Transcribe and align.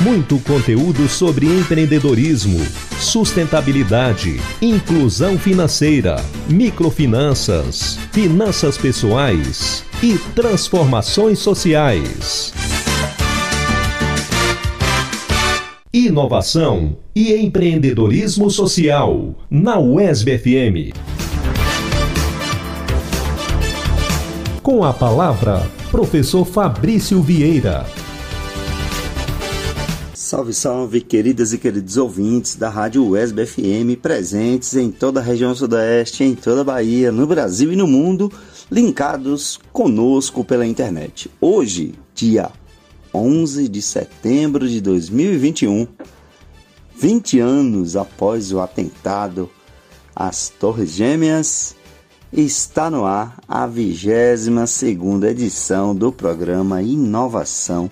Muito 0.00 0.38
conteúdo 0.40 1.08
sobre 1.08 1.46
empreendedorismo, 1.46 2.58
sustentabilidade, 3.00 4.38
inclusão 4.60 5.38
financeira, 5.38 6.22
microfinanças, 6.48 7.98
finanças 8.12 8.76
pessoais 8.76 9.84
e 10.02 10.18
transformações 10.34 11.38
sociais. 11.38 12.52
Inovação 15.92 16.98
e 17.14 17.34
empreendedorismo 17.34 18.50
social 18.50 19.34
na 19.50 19.78
UESB 19.78 20.38
FM. 20.38 20.94
Com 24.62 24.84
a 24.84 24.92
palavra, 24.92 25.66
professor 25.90 26.44
Fabrício 26.44 27.22
Vieira. 27.22 27.86
Salve, 30.26 30.52
salve, 30.52 31.00
queridas 31.02 31.52
e 31.52 31.58
queridos 31.58 31.96
ouvintes 31.96 32.56
da 32.56 32.68
Rádio 32.68 33.06
UESB 33.06 33.46
FM, 33.46 34.02
presentes 34.02 34.74
em 34.74 34.90
toda 34.90 35.20
a 35.20 35.22
região 35.22 35.54
sudeste, 35.54 36.24
em 36.24 36.34
toda 36.34 36.62
a 36.62 36.64
Bahia, 36.64 37.12
no 37.12 37.28
Brasil 37.28 37.72
e 37.72 37.76
no 37.76 37.86
mundo, 37.86 38.32
linkados 38.68 39.60
conosco 39.72 40.44
pela 40.44 40.66
internet. 40.66 41.30
Hoje, 41.40 41.94
dia 42.12 42.50
11 43.14 43.68
de 43.68 43.80
setembro 43.80 44.68
de 44.68 44.80
2021, 44.80 45.86
20 46.96 47.38
anos 47.38 47.94
após 47.94 48.52
o 48.52 48.58
atentado 48.58 49.48
às 50.12 50.48
Torres 50.48 50.90
Gêmeas, 50.90 51.76
está 52.32 52.90
no 52.90 53.04
ar 53.04 53.38
a 53.46 53.64
22 53.64 54.48
edição 55.22 55.94
do 55.94 56.10
programa 56.10 56.82
Inovação 56.82 57.88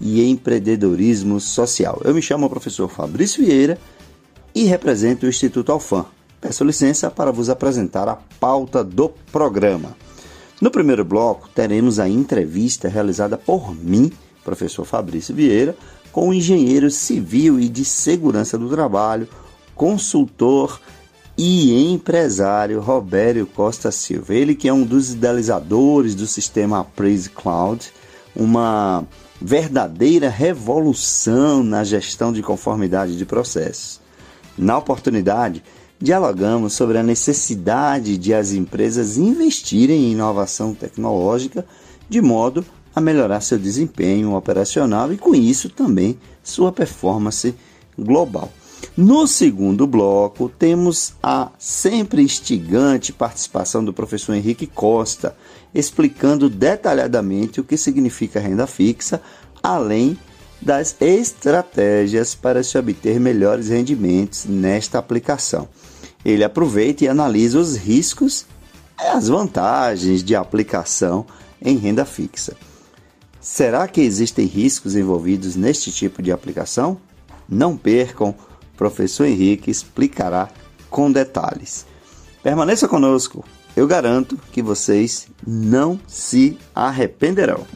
e 0.00 0.28
Empreendedorismo 0.28 1.40
Social. 1.40 2.00
Eu 2.04 2.14
me 2.14 2.22
chamo 2.22 2.46
o 2.46 2.50
professor 2.50 2.88
Fabrício 2.88 3.44
Vieira 3.44 3.78
e 4.54 4.64
represento 4.64 5.26
o 5.26 5.28
Instituto 5.28 5.72
Alfam. 5.72 6.06
Peço 6.40 6.64
licença 6.64 7.10
para 7.10 7.32
vos 7.32 7.48
apresentar 7.48 8.08
a 8.08 8.18
pauta 8.38 8.84
do 8.84 9.08
programa. 9.32 9.96
No 10.60 10.70
primeiro 10.70 11.04
bloco, 11.04 11.48
teremos 11.54 11.98
a 11.98 12.08
entrevista 12.08 12.88
realizada 12.88 13.36
por 13.36 13.74
mim 13.74 14.10
professor 14.46 14.84
Fabrício 14.84 15.34
Vieira, 15.34 15.76
com 16.12 16.28
o 16.28 16.34
engenheiro 16.34 16.88
civil 16.88 17.58
e 17.58 17.68
de 17.68 17.84
segurança 17.84 18.56
do 18.56 18.70
trabalho, 18.70 19.28
consultor 19.74 20.80
e 21.36 21.92
empresário 21.92 22.80
Robério 22.80 23.44
Costa 23.44 23.90
Silva. 23.90 24.32
Ele 24.32 24.54
que 24.54 24.68
é 24.68 24.72
um 24.72 24.84
dos 24.84 25.12
idealizadores 25.12 26.14
do 26.14 26.26
sistema 26.26 26.84
Praise 26.84 27.28
Cloud, 27.28 27.92
uma 28.34 29.04
verdadeira 29.40 30.28
revolução 30.28 31.62
na 31.62 31.84
gestão 31.84 32.32
de 32.32 32.42
conformidade 32.42 33.16
de 33.16 33.26
processos. 33.26 34.00
Na 34.56 34.78
oportunidade, 34.78 35.62
dialogamos 36.00 36.72
sobre 36.72 36.98
a 36.98 37.02
necessidade 37.02 38.16
de 38.16 38.32
as 38.32 38.52
empresas 38.52 39.16
investirem 39.18 40.04
em 40.06 40.12
inovação 40.12 40.74
tecnológica 40.74 41.66
de 42.08 42.20
modo 42.20 42.64
a 42.94 43.00
melhorar 43.00 43.40
seu 43.40 43.58
desempenho 43.58 44.34
operacional 44.34 45.12
e, 45.12 45.18
com 45.18 45.34
isso, 45.34 45.68
também 45.68 46.18
sua 46.42 46.72
performance 46.72 47.54
global. 47.98 48.50
No 48.96 49.26
segundo 49.26 49.86
bloco, 49.86 50.48
temos 50.48 51.12
a 51.22 51.50
sempre 51.58 52.22
instigante 52.22 53.12
participação 53.12 53.84
do 53.84 53.92
professor 53.92 54.32
Henrique 54.32 54.66
Costa, 54.66 55.36
explicando 55.74 56.48
detalhadamente 56.48 57.60
o 57.60 57.64
que 57.64 57.76
significa 57.76 58.40
renda 58.40 58.66
fixa, 58.66 59.20
além 59.62 60.18
das 60.62 60.96
estratégias 60.98 62.34
para 62.34 62.62
se 62.62 62.78
obter 62.78 63.20
melhores 63.20 63.68
rendimentos 63.68 64.46
nesta 64.46 64.98
aplicação. 64.98 65.68
Ele 66.24 66.42
aproveita 66.42 67.04
e 67.04 67.08
analisa 67.08 67.58
os 67.58 67.76
riscos 67.76 68.46
e 68.98 69.06
as 69.08 69.28
vantagens 69.28 70.24
de 70.24 70.34
aplicação 70.34 71.26
em 71.60 71.76
renda 71.76 72.06
fixa. 72.06 72.56
Será 73.42 73.86
que 73.86 74.00
existem 74.00 74.46
riscos 74.46 74.96
envolvidos 74.96 75.54
neste 75.54 75.92
tipo 75.92 76.22
de 76.22 76.32
aplicação? 76.32 76.98
Não 77.46 77.76
percam, 77.76 78.34
professor 78.76 79.24
Henrique 79.26 79.70
explicará 79.70 80.48
com 80.90 81.10
detalhes. 81.10 81.86
Permaneça 82.42 82.86
conosco, 82.86 83.44
eu 83.76 83.86
garanto 83.86 84.38
que 84.52 84.62
vocês 84.62 85.28
não 85.46 85.98
se 86.06 86.56
arrependerão. 86.74 87.66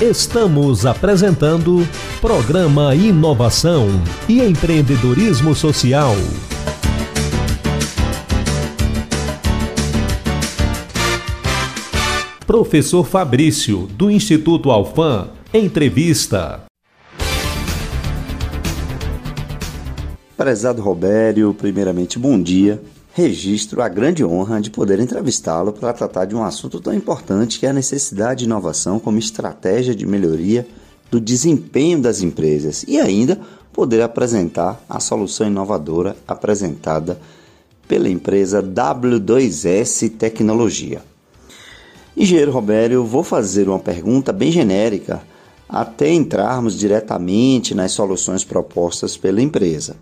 Estamos 0.00 0.86
apresentando 0.86 1.86
Programa 2.20 2.94
Inovação 2.94 3.88
e 4.28 4.40
Empreendedorismo 4.40 5.56
Social. 5.56 6.14
Professor 12.46 13.04
Fabrício, 13.04 13.86
do 13.92 14.10
Instituto 14.10 14.70
Alfam, 14.70 15.28
entrevista. 15.52 16.64
Prezado 20.36 20.82
Robério, 20.82 21.54
primeiramente 21.54 22.18
bom 22.18 22.40
dia. 22.40 22.82
Registro 23.14 23.80
a 23.80 23.88
grande 23.88 24.22
honra 24.22 24.60
de 24.60 24.70
poder 24.70 25.00
entrevistá-lo 25.00 25.72
para 25.72 25.94
tratar 25.94 26.26
de 26.26 26.36
um 26.36 26.44
assunto 26.44 26.78
tão 26.80 26.92
importante 26.92 27.58
que 27.58 27.64
é 27.64 27.70
a 27.70 27.72
necessidade 27.72 28.40
de 28.40 28.44
inovação 28.44 29.00
como 29.00 29.18
estratégia 29.18 29.94
de 29.94 30.06
melhoria 30.06 30.66
do 31.10 31.18
desempenho 31.18 31.98
das 31.98 32.20
empresas 32.20 32.84
e 32.86 33.00
ainda 33.00 33.40
poder 33.72 34.02
apresentar 34.02 34.78
a 34.86 35.00
solução 35.00 35.46
inovadora 35.46 36.14
apresentada 36.28 37.18
pela 37.88 38.10
empresa 38.10 38.62
W2S 38.62 40.10
Tecnologia. 40.10 41.00
Engenheiro 42.14 42.52
Robério, 42.52 43.02
vou 43.04 43.22
fazer 43.22 43.66
uma 43.66 43.78
pergunta 43.78 44.30
bem 44.30 44.52
genérica 44.52 45.22
até 45.68 46.12
entrarmos 46.12 46.78
diretamente 46.78 47.74
nas 47.74 47.92
soluções 47.92 48.42
propostas 48.44 49.16
pela 49.16 49.42
empresa. 49.42 49.96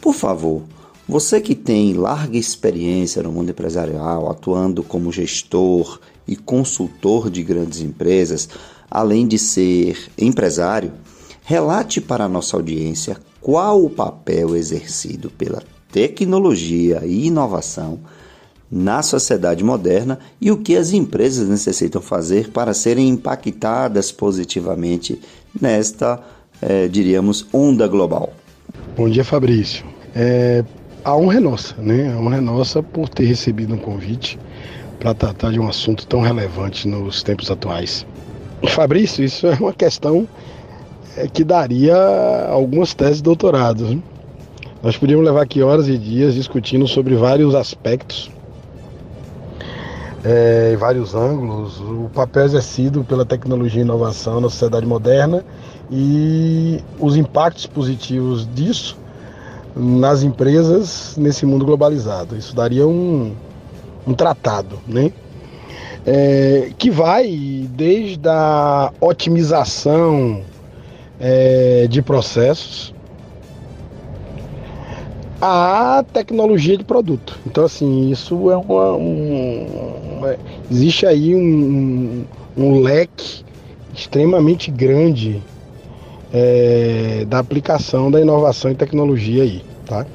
Por 0.00 0.14
favor, 0.14 0.62
você 1.08 1.40
que 1.40 1.54
tem 1.54 1.94
larga 1.94 2.36
experiência 2.36 3.22
no 3.22 3.32
mundo 3.32 3.50
empresarial, 3.50 4.30
atuando 4.30 4.82
como 4.82 5.10
gestor 5.10 5.98
e 6.28 6.36
consultor 6.36 7.30
de 7.30 7.42
grandes 7.42 7.80
empresas, 7.80 8.48
além 8.90 9.26
de 9.26 9.38
ser 9.38 10.10
empresário, 10.16 10.92
relate 11.42 12.00
para 12.00 12.24
a 12.24 12.28
nossa 12.28 12.56
audiência 12.56 13.16
qual 13.40 13.82
o 13.82 13.90
papel 13.90 14.54
exercido 14.54 15.30
pela 15.30 15.62
tecnologia 15.90 17.02
e 17.04 17.26
inovação 17.26 17.98
na 18.70 19.02
sociedade 19.02 19.64
moderna 19.64 20.18
e 20.40 20.50
o 20.52 20.58
que 20.58 20.76
as 20.76 20.92
empresas 20.92 21.48
necessitam 21.48 22.00
fazer 22.00 22.50
para 22.50 22.72
serem 22.72 23.08
impactadas 23.08 24.12
positivamente 24.12 25.20
nesta, 25.60 26.20
é, 26.62 26.86
diríamos, 26.86 27.46
onda 27.52 27.88
global. 27.88 28.32
Bom 28.96 29.08
dia, 29.08 29.24
Fabrício. 29.24 29.84
É, 30.14 30.64
a 31.04 31.16
honra 31.16 31.38
é 31.38 31.40
nossa, 31.40 31.74
né? 31.78 32.12
A 32.12 32.18
honra 32.18 32.36
é 32.36 32.40
nossa 32.40 32.82
por 32.82 33.08
ter 33.08 33.24
recebido 33.24 33.74
um 33.74 33.78
convite 33.78 34.38
para 35.00 35.14
tratar 35.14 35.50
de 35.50 35.58
um 35.58 35.68
assunto 35.68 36.06
tão 36.06 36.20
relevante 36.20 36.86
nos 36.86 37.22
tempos 37.22 37.50
atuais. 37.50 38.06
Fabrício, 38.68 39.24
isso 39.24 39.46
é 39.46 39.54
uma 39.54 39.72
questão 39.72 40.28
é, 41.16 41.26
que 41.26 41.42
daria 41.42 41.96
algumas 42.48 42.94
teses 42.94 43.16
de 43.16 43.22
doutorado. 43.24 44.00
Nós 44.82 44.96
podíamos 44.96 45.24
levar 45.24 45.42
aqui 45.42 45.60
horas 45.60 45.88
e 45.88 45.98
dias 45.98 46.34
discutindo 46.34 46.86
sobre 46.86 47.16
vários 47.16 47.54
aspectos 47.54 48.30
é, 50.24 50.72
em 50.74 50.76
vários 50.76 51.14
ângulos, 51.14 51.80
o 51.80 52.10
papel 52.12 52.44
exercido 52.44 53.02
pela 53.04 53.24
tecnologia 53.24 53.80
e 53.80 53.84
inovação 53.84 54.40
na 54.40 54.50
sociedade 54.50 54.86
moderna 54.86 55.44
e 55.90 56.82
os 56.98 57.16
impactos 57.16 57.66
positivos 57.66 58.48
disso 58.54 58.98
nas 59.74 60.22
empresas 60.22 61.16
nesse 61.16 61.46
mundo 61.46 61.64
globalizado. 61.64 62.36
Isso 62.36 62.54
daria 62.54 62.86
um, 62.86 63.34
um 64.06 64.14
tratado, 64.14 64.78
né? 64.86 65.12
É, 66.06 66.70
que 66.78 66.90
vai 66.90 67.68
desde 67.70 68.28
a 68.28 68.92
otimização 69.00 70.42
é, 71.18 71.86
de 71.88 72.00
processos 72.00 72.94
à 75.40 76.04
tecnologia 76.12 76.76
de 76.76 76.84
produto. 76.84 77.38
Então, 77.46 77.64
assim, 77.64 78.10
isso 78.10 78.50
é 78.50 78.56
uma. 78.56 78.92
Um, 78.92 79.99
existe 80.70 81.06
aí 81.06 81.34
um, 81.34 82.24
um, 82.56 82.80
leque 82.80 83.44
extremamente 83.94 84.70
grande 84.70 85.42
é, 86.32 87.24
da 87.28 87.38
aplicação 87.38 88.10
da 88.10 88.20
inovação 88.20 88.70
e 88.70 88.74
tecnologia 88.74 89.42
aí, 89.42 89.62
tá? 89.86 90.06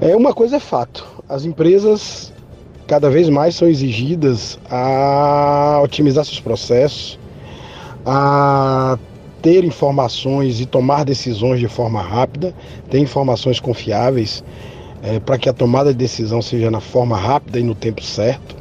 É, 0.00 0.14
uma 0.16 0.32
coisa 0.32 0.56
é 0.56 0.60
fato, 0.60 1.06
as 1.28 1.44
empresas 1.44 2.32
cada 2.86 3.08
vez 3.08 3.28
mais 3.28 3.54
são 3.54 3.68
exigidas 3.68 4.58
a 4.68 5.80
otimizar 5.84 6.24
seus 6.24 6.40
processos, 6.40 7.18
a 8.04 8.98
ter 9.40 9.64
informações 9.64 10.60
e 10.60 10.66
tomar 10.66 11.04
decisões 11.04 11.60
de 11.60 11.68
forma 11.68 12.02
rápida, 12.02 12.54
ter 12.90 12.98
informações 12.98 13.60
confiáveis 13.60 14.42
é, 15.02 15.18
para 15.20 15.38
que 15.38 15.48
a 15.48 15.52
tomada 15.52 15.92
de 15.92 15.98
decisão 15.98 16.42
seja 16.42 16.70
na 16.70 16.80
forma 16.80 17.16
rápida 17.16 17.58
e 17.58 17.62
no 17.62 17.74
tempo 17.74 18.02
certo. 18.02 18.59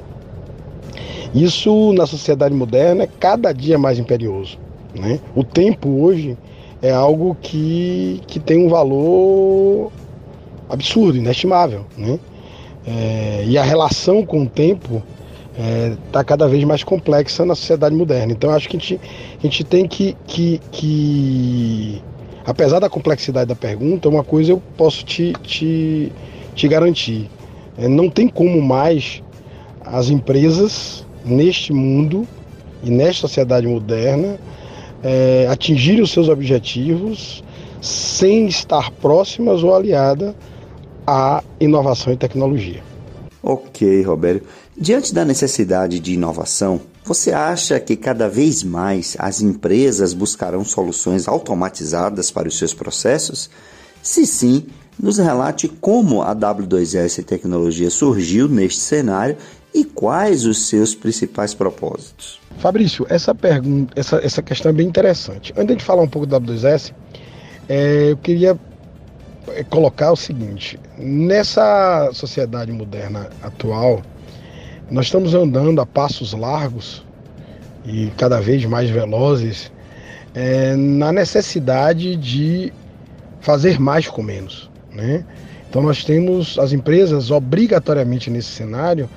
Isso 1.33 1.93
na 1.93 2.07
sociedade 2.07 2.53
moderna 2.53 3.03
é 3.03 3.07
cada 3.19 3.51
dia 3.51 3.77
mais 3.77 3.99
imperioso. 3.99 4.57
Né? 4.95 5.19
O 5.35 5.43
tempo 5.43 6.01
hoje 6.01 6.37
é 6.81 6.91
algo 6.91 7.37
que, 7.41 8.21
que 8.25 8.39
tem 8.39 8.65
um 8.65 8.69
valor 8.69 9.91
absurdo, 10.69 11.17
inestimável. 11.17 11.85
Né? 11.97 12.19
É, 12.85 13.43
e 13.45 13.57
a 13.57 13.63
relação 13.63 14.25
com 14.25 14.43
o 14.43 14.47
tempo 14.47 15.03
está 15.53 15.61
é, 15.61 15.97
tá 16.11 16.23
cada 16.23 16.47
vez 16.47 16.63
mais 16.63 16.83
complexa 16.83 17.45
na 17.45 17.53
sociedade 17.53 17.93
moderna. 17.93 18.31
Então 18.31 18.49
acho 18.51 18.67
que 18.69 18.77
a 18.77 18.79
gente, 18.79 18.99
a 19.37 19.41
gente 19.41 19.63
tem 19.63 19.87
que, 19.87 20.15
que, 20.25 20.59
que, 20.71 22.01
apesar 22.45 22.79
da 22.79 22.89
complexidade 22.89 23.47
da 23.47 23.55
pergunta, 23.55 24.09
uma 24.09 24.23
coisa 24.23 24.51
eu 24.51 24.61
posso 24.75 25.03
te, 25.05 25.33
te, 25.43 26.11
te 26.55 26.67
garantir. 26.67 27.29
É, 27.77 27.87
não 27.87 28.09
tem 28.09 28.27
como 28.27 28.61
mais 28.61 29.21
as 29.85 30.09
empresas 30.09 31.05
neste 31.25 31.73
mundo 31.73 32.27
e 32.83 32.89
nesta 32.89 33.21
sociedade 33.21 33.67
moderna 33.67 34.37
é, 35.03 35.47
atingirem 35.49 36.01
os 36.01 36.11
seus 36.11 36.29
objetivos 36.29 37.43
sem 37.81 38.47
estar 38.47 38.91
próximas 38.91 39.63
ou 39.63 39.73
aliada 39.73 40.35
à 41.07 41.43
inovação 41.59 42.11
e 42.13 42.17
tecnologia. 42.17 42.83
Ok, 43.41 44.03
Roberto. 44.03 44.45
Diante 44.77 45.13
da 45.13 45.23
necessidade 45.23 45.99
de 45.99 46.13
inovação, 46.13 46.81
você 47.03 47.31
acha 47.31 47.79
que 47.79 47.95
cada 47.95 48.27
vez 48.27 48.63
mais 48.63 49.15
as 49.17 49.41
empresas 49.41 50.13
buscarão 50.13 50.63
soluções 50.63 51.27
automatizadas 51.27 52.29
para 52.29 52.47
os 52.47 52.57
seus 52.57 52.73
processos? 52.73 53.49
Se 54.01 54.25
sim, 54.25 54.65
nos 55.01 55.17
relate 55.17 55.67
como 55.67 56.21
a 56.21 56.35
W2S 56.35 57.23
Tecnologia 57.23 57.89
surgiu 57.89 58.47
neste 58.47 58.81
cenário 58.81 59.37
e 59.73 59.85
quais 59.85 60.45
os 60.45 60.67
seus 60.67 60.95
principais 60.95 61.53
propósitos. 61.53 62.39
Fabrício, 62.57 63.05
essa 63.09 63.33
pergunta, 63.35 63.93
essa, 63.95 64.17
essa 64.17 64.41
questão 64.41 64.71
é 64.71 64.73
bem 64.73 64.87
interessante. 64.87 65.53
Antes 65.55 65.77
de 65.77 65.83
falar 65.83 66.01
um 66.01 66.07
pouco 66.07 66.25
da 66.25 66.39
W2S, 66.39 66.93
é, 67.67 68.11
eu 68.11 68.17
queria 68.17 68.57
é, 69.49 69.63
colocar 69.63 70.11
o 70.11 70.15
seguinte: 70.15 70.79
nessa 70.97 72.09
sociedade 72.13 72.71
moderna 72.71 73.29
atual, 73.41 74.01
nós 74.89 75.05
estamos 75.05 75.33
andando 75.33 75.79
a 75.79 75.85
passos 75.85 76.33
largos 76.33 77.05
e 77.85 78.11
cada 78.17 78.41
vez 78.41 78.65
mais 78.65 78.89
velozes 78.89 79.71
é, 80.33 80.75
na 80.75 81.11
necessidade 81.11 82.15
de 82.15 82.73
fazer 83.39 83.79
mais 83.79 84.07
com 84.07 84.21
menos. 84.21 84.69
Né? 84.91 85.23
Então 85.69 85.81
nós 85.81 86.03
temos 86.03 86.57
as 86.57 86.73
empresas 86.73 87.31
obrigatoriamente 87.31 88.29
nesse 88.29 88.49
cenário 88.49 89.09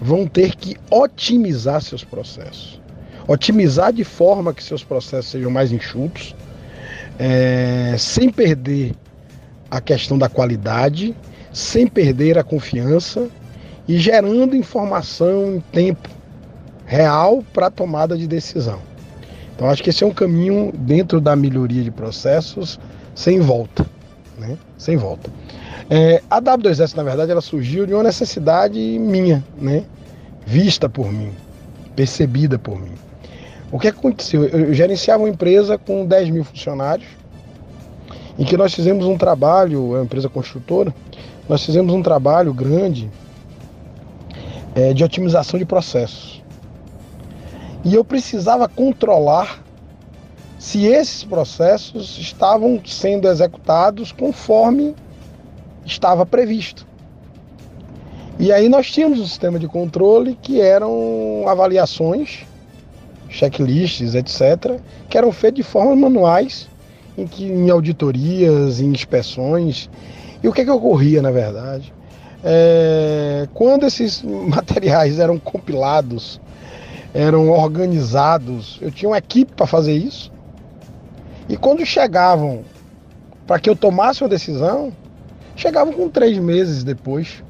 vão 0.00 0.26
ter 0.26 0.54
que 0.54 0.76
otimizar 0.90 1.80
seus 1.82 2.04
processos. 2.04 2.80
Otimizar 3.26 3.92
de 3.92 4.04
forma 4.04 4.54
que 4.54 4.62
seus 4.62 4.82
processos 4.82 5.30
sejam 5.30 5.50
mais 5.50 5.72
enxutos, 5.72 6.34
é, 7.18 7.94
sem 7.98 8.30
perder 8.30 8.94
a 9.70 9.80
questão 9.80 10.16
da 10.16 10.28
qualidade, 10.28 11.14
sem 11.52 11.86
perder 11.86 12.38
a 12.38 12.44
confiança 12.44 13.28
e 13.86 13.98
gerando 13.98 14.56
informação 14.56 15.56
em 15.56 15.60
tempo 15.60 16.08
real 16.86 17.44
para 17.52 17.70
tomada 17.70 18.16
de 18.16 18.26
decisão. 18.26 18.80
Então 19.54 19.68
acho 19.68 19.82
que 19.82 19.90
esse 19.90 20.04
é 20.04 20.06
um 20.06 20.12
caminho 20.12 20.72
dentro 20.72 21.20
da 21.20 21.34
melhoria 21.34 21.82
de 21.82 21.90
processos 21.90 22.78
sem 23.14 23.40
volta, 23.40 23.84
né? 24.38 24.56
Sem 24.78 24.96
volta. 24.96 25.30
É, 25.90 26.22
a 26.30 26.40
W2S 26.40 26.94
na 26.94 27.02
verdade 27.02 27.32
ela 27.32 27.40
surgiu 27.40 27.86
de 27.86 27.94
uma 27.94 28.02
necessidade 28.02 28.78
minha, 28.78 29.42
né? 29.56 29.84
Vista 30.46 30.88
por 30.88 31.10
mim, 31.10 31.32
percebida 31.96 32.58
por 32.58 32.78
mim. 32.78 32.92
O 33.72 33.78
que 33.78 33.88
aconteceu? 33.88 34.44
Eu 34.44 34.74
gerenciava 34.74 35.22
uma 35.22 35.28
empresa 35.28 35.78
com 35.78 36.04
10 36.04 36.30
mil 36.30 36.44
funcionários, 36.44 37.08
em 38.38 38.44
que 38.44 38.56
nós 38.56 38.74
fizemos 38.74 39.06
um 39.06 39.16
trabalho, 39.16 39.94
é 39.94 39.98
uma 39.98 40.04
empresa 40.04 40.28
construtora, 40.28 40.94
nós 41.48 41.64
fizemos 41.64 41.94
um 41.94 42.02
trabalho 42.02 42.52
grande 42.52 43.10
é, 44.74 44.92
de 44.92 45.02
otimização 45.02 45.58
de 45.58 45.64
processos. 45.64 46.42
E 47.84 47.94
eu 47.94 48.04
precisava 48.04 48.68
controlar 48.68 49.62
se 50.58 50.84
esses 50.84 51.24
processos 51.24 52.18
estavam 52.18 52.80
sendo 52.84 53.28
executados 53.28 54.12
conforme 54.12 54.94
estava 55.84 56.24
previsto. 56.24 56.86
E 58.38 58.52
aí 58.52 58.68
nós 58.68 58.90
tínhamos 58.90 59.18
um 59.18 59.26
sistema 59.26 59.58
de 59.58 59.66
controle 59.66 60.38
que 60.40 60.60
eram 60.60 61.44
avaliações, 61.48 62.46
checklists, 63.28 64.14
etc., 64.14 64.78
que 65.08 65.18
eram 65.18 65.32
feitas 65.32 65.56
de 65.56 65.62
formas 65.64 65.98
manuais, 65.98 66.68
em 67.16 67.26
que 67.26 67.44
em 67.44 67.68
auditorias, 67.68 68.80
em 68.80 68.92
inspeções. 68.92 69.90
E 70.40 70.46
o 70.46 70.52
que, 70.52 70.60
é 70.60 70.64
que 70.64 70.70
ocorria, 70.70 71.20
na 71.20 71.32
verdade? 71.32 71.92
É, 72.44 73.48
quando 73.54 73.84
esses 73.84 74.22
materiais 74.22 75.18
eram 75.18 75.36
compilados, 75.36 76.40
eram 77.12 77.50
organizados, 77.50 78.78
eu 78.80 78.92
tinha 78.92 79.08
uma 79.08 79.18
equipe 79.18 79.52
para 79.52 79.66
fazer 79.66 79.94
isso. 79.94 80.30
E 81.48 81.56
quando 81.56 81.84
chegavam 81.84 82.62
para 83.48 83.58
que 83.58 83.68
eu 83.68 83.74
tomasse 83.74 84.22
uma 84.22 84.28
decisão, 84.28 84.92
chegavam 85.58 85.92
com 85.92 86.08
três 86.08 86.38
meses 86.38 86.84
depois. 86.84 87.42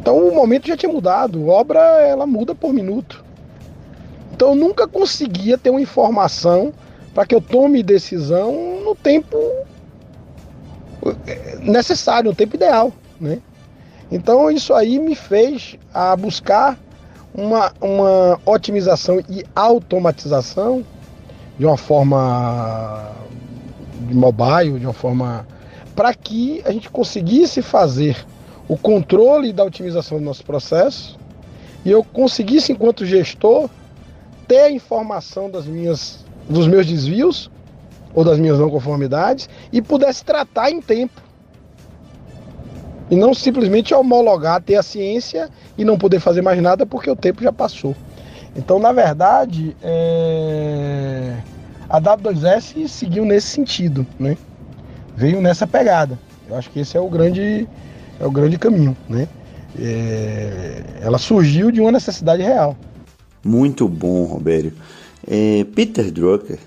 Então 0.00 0.16
o 0.16 0.34
momento 0.34 0.66
já 0.66 0.76
tinha 0.76 0.90
mudado. 0.90 1.50
A 1.50 1.54
obra 1.54 1.80
ela 2.00 2.26
muda 2.26 2.54
por 2.54 2.72
minuto. 2.72 3.22
Então 4.32 4.48
eu 4.48 4.54
nunca 4.54 4.88
conseguia 4.88 5.56
ter 5.58 5.70
uma 5.70 5.80
informação 5.80 6.72
para 7.14 7.26
que 7.26 7.34
eu 7.34 7.40
tome 7.40 7.82
decisão 7.82 8.80
no 8.82 8.94
tempo 8.94 9.36
é, 11.26 11.58
necessário, 11.60 12.30
no 12.30 12.36
tempo 12.36 12.56
ideal. 12.56 12.90
Né? 13.20 13.38
Então 14.10 14.50
isso 14.50 14.72
aí 14.72 14.98
me 14.98 15.14
fez 15.14 15.76
a 15.92 16.16
buscar 16.16 16.78
uma, 17.34 17.72
uma 17.80 18.40
otimização 18.46 19.20
e 19.28 19.44
automatização 19.54 20.84
de 21.58 21.66
uma 21.66 21.76
forma 21.76 23.12
de 24.08 24.14
mobile, 24.14 24.78
de 24.78 24.86
uma 24.86 24.94
forma 24.94 25.46
para 25.94 26.14
que 26.14 26.62
a 26.64 26.72
gente 26.72 26.90
conseguisse 26.90 27.62
fazer 27.62 28.16
o 28.68 28.76
controle 28.76 29.52
da 29.52 29.64
otimização 29.64 30.18
do 30.18 30.24
nosso 30.24 30.44
processo 30.44 31.18
e 31.84 31.90
eu 31.90 32.02
conseguisse, 32.04 32.72
enquanto 32.72 33.04
gestor, 33.04 33.68
ter 34.46 34.60
a 34.60 34.70
informação 34.70 35.50
das 35.50 35.66
minhas, 35.66 36.24
dos 36.48 36.66
meus 36.66 36.86
desvios 36.86 37.50
ou 38.14 38.24
das 38.24 38.38
minhas 38.38 38.58
não 38.58 38.70
conformidades 38.70 39.48
e 39.72 39.82
pudesse 39.82 40.24
tratar 40.24 40.70
em 40.70 40.80
tempo 40.80 41.20
e 43.10 43.16
não 43.16 43.34
simplesmente 43.34 43.92
homologar, 43.92 44.62
ter 44.62 44.76
a 44.76 44.82
ciência 44.82 45.50
e 45.76 45.84
não 45.84 45.98
poder 45.98 46.20
fazer 46.20 46.40
mais 46.40 46.60
nada 46.62 46.86
porque 46.86 47.10
o 47.10 47.16
tempo 47.16 47.42
já 47.42 47.52
passou. 47.52 47.94
Então, 48.56 48.78
na 48.78 48.92
verdade, 48.92 49.76
é... 49.82 51.36
a 51.88 52.00
W2S 52.00 52.88
seguiu 52.88 53.24
nesse 53.24 53.48
sentido, 53.48 54.06
né? 54.18 54.36
Veio 55.22 55.40
nessa 55.40 55.68
pegada. 55.68 56.18
Eu 56.50 56.56
acho 56.56 56.68
que 56.68 56.80
esse 56.80 56.96
é 56.96 57.00
o 57.00 57.08
grande, 57.08 57.68
é 58.18 58.26
o 58.26 58.30
grande 58.32 58.58
caminho, 58.58 58.96
né? 59.08 59.28
É... 59.78 60.82
Ela 61.00 61.16
surgiu 61.16 61.70
de 61.70 61.80
uma 61.80 61.92
necessidade 61.92 62.42
real. 62.42 62.76
Muito 63.44 63.86
bom, 63.88 64.24
Robério. 64.24 64.72
É, 65.24 65.64
Peter 65.76 66.10
Drucker, 66.10 66.58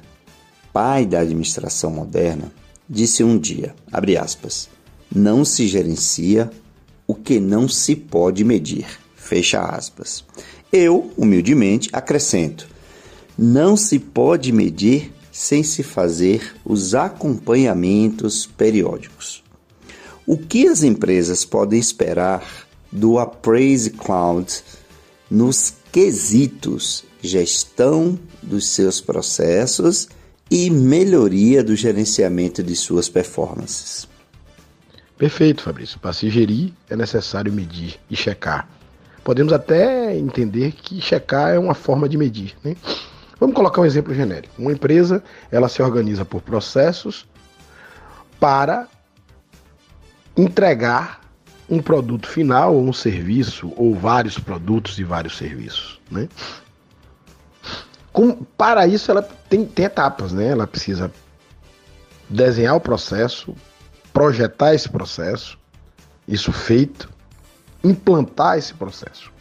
pai 0.72 1.06
da 1.06 1.20
administração 1.20 1.92
moderna, 1.92 2.50
disse 2.90 3.26
um 3.26 3.38
dia, 3.38 3.76
abre 3.92 4.16
aspas, 4.16 4.70
não 5.14 5.44
se 5.44 5.68
gerencia 5.68 6.50
o 7.06 7.14
que 7.14 7.42
não 7.42 7.68
se 7.68 7.94
pode 7.94 8.46
medir. 8.46 8.86
Fecha 9.18 9.60
aspas. 9.60 10.24
Eu, 10.72 11.12
humildemente, 11.18 11.90
acrescento: 11.92 12.70
não 13.38 13.76
se 13.76 14.00
pode 14.00 14.54
medir 14.54 15.12
sem 15.36 15.63
se 15.63 15.84
fazer 15.84 16.56
os 16.63 16.96
acompanhamentos 16.96 18.46
periódicos. 18.46 19.44
O 20.25 20.38
que 20.38 20.65
as 20.65 20.82
empresas 20.82 21.44
podem 21.44 21.77
esperar 21.77 22.65
do 22.89 23.20
Appraise 23.20 23.89
Cloud 23.89 24.63
nos 25.30 25.74
quesitos 25.92 27.04
gestão 27.22 28.18
dos 28.42 28.70
seus 28.70 29.01
processos 29.01 30.08
e 30.50 30.70
melhoria 30.70 31.62
do 31.62 31.75
gerenciamento 31.75 32.63
de 32.63 32.74
suas 32.74 33.10
performances? 33.10 34.08
Perfeito, 35.18 35.63
Fabrício. 35.63 36.00
Para 36.00 36.13
se 36.13 36.30
gerir 36.30 36.72
é 36.89 36.96
necessário 36.96 37.51
medir 37.51 38.00
e 38.10 38.15
checar. 38.15 38.70
Podemos 39.22 39.51
até 39.51 40.18
entender 40.18 40.72
que 40.72 41.01
checar 41.01 41.54
é 41.54 41.60
uma 41.60 41.75
forma 41.75 42.08
de 42.08 42.18
medir. 42.18 42.56
Né? 42.63 42.77
Vamos 43.39 43.56
colocar 43.56 43.82
um 43.82 43.86
exemplo 43.86 44.13
genérico. 44.13 44.54
Uma 44.58 44.72
empresa 44.72 45.24
ela 45.51 45.68
se 45.68 45.82
organiza 45.82 46.24
por 46.24 46.42
processos 46.42 47.27
para 48.39 48.88
entregar 50.38 51.22
um 51.70 51.82
produto 51.82 52.27
final 52.27 52.75
ou 52.75 52.88
um 52.88 52.94
serviço 52.94 53.74
ou 53.75 53.96
vários 53.96 54.38
produtos 54.38 55.00
e 55.00 55.04
vários 55.04 55.38
serviços, 55.38 56.00
né? 56.12 56.30
Com, 58.13 58.34
para 58.34 58.88
isso 58.88 59.12
ela 59.12 59.22
tem, 59.22 59.65
tem 59.65 59.86
etapas, 59.86 60.32
né? 60.32 60.48
Ela 60.48 60.68
precisa 60.68 61.12
desenhar 62.30 62.75
o 62.75 62.80
processo, 62.80 63.56
projetar 64.13 64.74
esse 64.74 64.88
processo, 64.88 65.58
isso 66.27 66.51
feito, 66.51 67.10
implantar 67.84 68.58
esse 68.58 68.74
processo. 68.74 69.32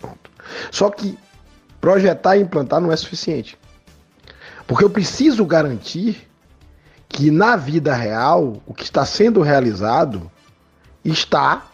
Pronto. 0.00 0.30
Só 0.70 0.90
que 0.90 1.18
projetar 1.80 2.36
e 2.36 2.42
implantar 2.42 2.80
não 2.80 2.92
é 2.92 2.96
suficiente. 2.96 3.58
Porque 4.66 4.84
eu 4.84 4.90
preciso 4.90 5.44
garantir 5.44 6.28
que 7.08 7.30
na 7.30 7.56
vida 7.56 7.94
real 7.94 8.62
o 8.66 8.72
que 8.72 8.84
está 8.84 9.04
sendo 9.04 9.40
realizado 9.40 10.30
está 11.04 11.66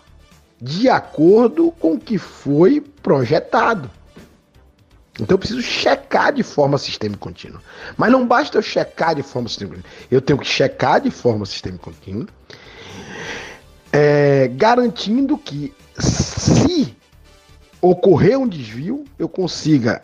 de 0.61 0.89
acordo 0.89 1.71
com 1.73 1.95
o 1.95 2.01
que 2.01 2.17
foi 2.17 2.81
projetado. 2.81 3.91
Então 5.21 5.35
eu 5.35 5.39
preciso 5.39 5.63
checar 5.63 6.33
de 6.33 6.43
forma 6.43 6.79
sistêmica 6.79 7.21
contínua. 7.21 7.61
Mas 7.97 8.11
não 8.13 8.27
basta 8.27 8.59
eu 8.59 8.63
checar 8.63 9.15
de 9.15 9.23
forma 9.23 9.49
sistêmica 9.49 9.77
contínua. 9.77 10.07
Eu 10.11 10.21
tenho 10.21 10.39
que 10.39 10.47
checar 10.47 11.01
de 11.01 11.11
forma 11.11 11.45
sistêmica 11.47 11.85
contínua, 11.85 12.27
é, 13.93 14.49
garantindo 14.49 15.37
que 15.39 15.75
se 15.99 16.95
ocorrer 17.91 18.39
um 18.39 18.49
desvio, 18.49 19.05
eu 19.19 19.29
consiga 19.29 20.03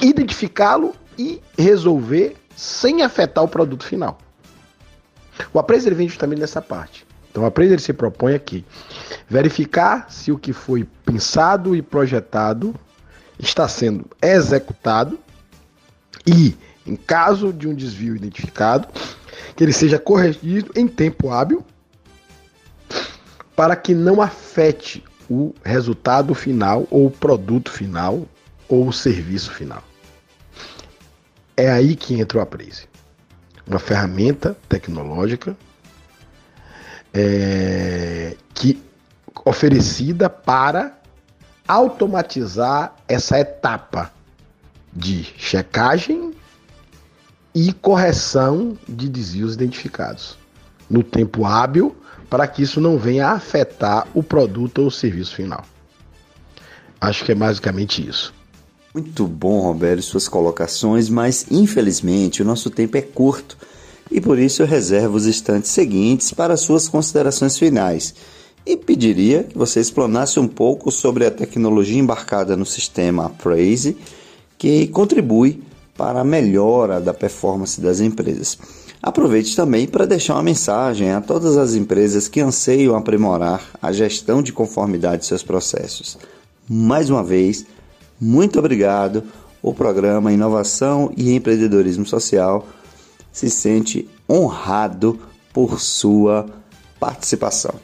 identificá-lo 0.00 0.94
e 1.18 1.40
resolver 1.56 2.36
sem 2.54 3.02
afetar 3.02 3.44
o 3.44 3.48
produto 3.48 3.84
final. 3.84 4.18
O 5.52 5.58
appraisal 5.58 5.94
vem 5.94 6.08
justamente 6.08 6.40
nessa 6.40 6.62
parte. 6.62 7.06
Então, 7.30 7.42
o 7.42 7.46
appraisal 7.46 7.78
se 7.78 7.92
propõe 7.92 8.34
aqui 8.34 8.64
verificar 9.28 10.10
se 10.10 10.32
o 10.32 10.38
que 10.38 10.52
foi 10.52 10.88
pensado 11.04 11.76
e 11.76 11.82
projetado 11.82 12.74
está 13.38 13.68
sendo 13.68 14.06
executado 14.22 15.18
e, 16.26 16.56
em 16.86 16.96
caso 16.96 17.52
de 17.52 17.68
um 17.68 17.74
desvio 17.74 18.16
identificado, 18.16 18.88
que 19.54 19.62
ele 19.62 19.72
seja 19.72 19.98
corrigido 19.98 20.72
em 20.74 20.88
tempo 20.88 21.30
hábil 21.30 21.64
para 23.54 23.76
que 23.76 23.94
não 23.94 24.20
afete 24.20 25.04
o 25.28 25.54
resultado 25.64 26.34
final 26.34 26.86
ou 26.90 27.06
o 27.06 27.10
produto 27.10 27.70
final 27.70 28.26
ou 28.68 28.88
o 28.88 28.92
serviço 28.92 29.52
final. 29.52 29.82
É 31.56 31.70
aí 31.70 31.96
que 31.96 32.14
entra 32.20 32.38
o 32.38 32.40
Appraise. 32.40 32.88
Uma 33.66 33.78
ferramenta 33.78 34.56
tecnológica 34.68 35.56
é, 37.12 38.36
que 38.54 38.82
oferecida 39.44 40.28
para 40.28 40.98
automatizar 41.66 42.94
essa 43.08 43.38
etapa 43.40 44.12
de 44.92 45.24
checagem 45.36 46.32
e 47.54 47.72
correção 47.72 48.76
de 48.88 49.08
desvios 49.08 49.54
identificados 49.54 50.38
no 50.88 51.02
tempo 51.02 51.44
hábil 51.44 51.96
para 52.28 52.46
que 52.46 52.62
isso 52.62 52.80
não 52.80 52.98
venha 52.98 53.28
a 53.28 53.32
afetar 53.32 54.06
o 54.14 54.22
produto 54.22 54.80
ou 54.80 54.88
o 54.88 54.90
serviço 54.90 55.34
final. 55.34 55.64
Acho 57.00 57.24
que 57.24 57.32
é 57.32 57.34
basicamente 57.34 58.06
isso. 58.06 58.34
Muito 58.94 59.26
bom, 59.26 59.60
Roberto, 59.60 60.02
suas 60.02 60.26
colocações, 60.26 61.08
mas 61.08 61.46
infelizmente 61.50 62.40
o 62.40 62.44
nosso 62.44 62.70
tempo 62.70 62.96
é 62.96 63.02
curto 63.02 63.56
e 64.10 64.20
por 64.20 64.38
isso 64.38 64.62
eu 64.62 64.66
reservo 64.66 65.16
os 65.16 65.26
instantes 65.26 65.70
seguintes 65.70 66.32
para 66.32 66.56
suas 66.56 66.88
considerações 66.88 67.58
finais 67.58 68.14
e 68.64 68.76
pediria 68.76 69.44
que 69.44 69.56
você 69.56 69.80
explanasse 69.80 70.40
um 70.40 70.48
pouco 70.48 70.90
sobre 70.90 71.26
a 71.26 71.30
tecnologia 71.30 72.00
embarcada 72.00 72.56
no 72.56 72.66
sistema 72.66 73.26
Appraise 73.26 73.96
que 74.58 74.88
contribui 74.88 75.62
para 75.96 76.20
a 76.20 76.24
melhora 76.24 77.00
da 77.00 77.14
performance 77.14 77.80
das 77.80 78.00
empresas. 78.00 78.58
Aproveite 79.06 79.54
também 79.54 79.86
para 79.86 80.04
deixar 80.04 80.34
uma 80.34 80.42
mensagem 80.42 81.12
a 81.12 81.20
todas 81.20 81.56
as 81.56 81.76
empresas 81.76 82.26
que 82.26 82.40
anseiam 82.40 82.96
aprimorar 82.96 83.62
a 83.80 83.92
gestão 83.92 84.42
de 84.42 84.52
conformidade 84.52 85.20
de 85.20 85.26
seus 85.26 85.44
processos. 85.44 86.18
Mais 86.68 87.08
uma 87.08 87.22
vez, 87.22 87.64
muito 88.20 88.58
obrigado. 88.58 89.22
O 89.62 89.72
programa 89.72 90.32
Inovação 90.32 91.12
e 91.16 91.32
Empreendedorismo 91.32 92.04
Social 92.04 92.66
se 93.30 93.48
sente 93.48 94.10
honrado 94.28 95.20
por 95.52 95.80
sua 95.80 96.46
participação. 96.98 97.76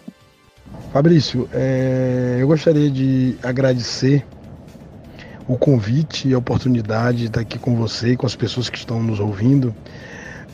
Fabrício, 0.93 1.49
é, 1.52 2.38
eu 2.41 2.49
gostaria 2.49 2.91
de 2.91 3.37
agradecer 3.45 4.26
o 5.47 5.57
convite 5.57 6.26
e 6.26 6.35
a 6.35 6.38
oportunidade 6.38 7.19
de 7.19 7.26
estar 7.26 7.43
aqui 7.43 7.61
com 7.61 7.76
você 7.76 8.14
e 8.14 8.17
com 8.17 8.26
as 8.26 8.35
pessoas 8.35 8.69
que 8.69 8.79
estão 8.79 9.00
nos 9.00 9.21
ouvindo 9.21 9.73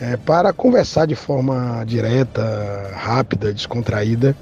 é, 0.01 0.17
para 0.17 0.53
conversar 0.53 1.07
de 1.07 1.15
forma 1.15 1.85
direta, 1.87 2.93
rápida, 2.95 3.53
descontraída 3.53 4.37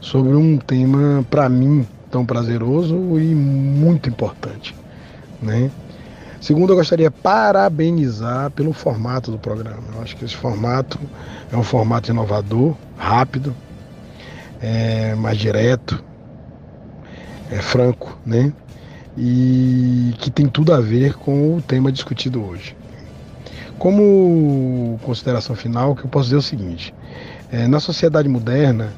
sobre 0.00 0.34
um 0.34 0.58
tema 0.58 1.24
para 1.30 1.48
mim 1.48 1.86
tão 2.10 2.24
prazeroso 2.24 2.94
e 3.18 3.34
muito 3.34 4.08
importante, 4.08 4.74
né? 5.42 5.70
Segundo, 6.40 6.72
eu 6.72 6.76
gostaria 6.76 7.10
de 7.10 7.16
parabenizar 7.16 8.50
pelo 8.52 8.72
formato 8.72 9.30
do 9.30 9.38
programa. 9.38 9.82
Eu 9.94 10.02
acho 10.02 10.16
que 10.16 10.24
esse 10.24 10.36
formato 10.36 10.98
é 11.52 11.56
um 11.56 11.64
formato 11.64 12.10
inovador, 12.10 12.76
rápido, 12.96 13.54
é 14.60 15.14
mais 15.16 15.36
direto, 15.36 16.02
é 17.50 17.56
franco, 17.56 18.16
né? 18.24 18.52
E 19.16 20.14
que 20.18 20.30
tem 20.30 20.46
tudo 20.46 20.72
a 20.72 20.80
ver 20.80 21.14
com 21.14 21.56
o 21.56 21.62
tema 21.62 21.90
discutido 21.90 22.44
hoje. 22.44 22.76
Como 23.78 24.97
consideração 25.08 25.56
final, 25.56 25.96
que 25.96 26.04
eu 26.04 26.10
posso 26.10 26.24
dizer 26.24 26.36
é 26.36 26.38
o 26.38 26.42
seguinte: 26.42 26.94
é, 27.50 27.66
na 27.66 27.80
sociedade 27.80 28.28
moderna, 28.28 28.92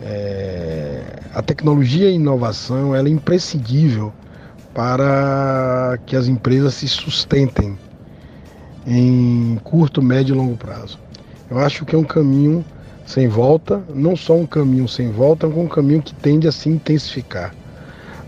é, 0.00 1.02
a 1.34 1.42
tecnologia 1.42 2.08
e 2.08 2.12
a 2.12 2.14
inovação 2.14 2.94
ela 2.94 3.08
é 3.08 3.10
imprescindível 3.10 4.12
para 4.72 5.98
que 6.06 6.14
as 6.14 6.28
empresas 6.28 6.74
se 6.74 6.86
sustentem 6.86 7.76
em 8.86 9.58
curto, 9.64 10.00
médio 10.00 10.34
e 10.34 10.38
longo 10.38 10.56
prazo. 10.56 10.98
Eu 11.50 11.58
acho 11.58 11.84
que 11.84 11.96
é 11.96 11.98
um 11.98 12.04
caminho 12.04 12.64
sem 13.04 13.26
volta, 13.26 13.82
não 13.92 14.14
só 14.14 14.36
um 14.36 14.46
caminho 14.46 14.86
sem 14.86 15.10
volta, 15.10 15.48
mas 15.48 15.58
um 15.58 15.66
caminho 15.66 16.00
que 16.00 16.14
tende 16.14 16.46
a 16.46 16.52
se 16.52 16.68
intensificar. 16.68 17.52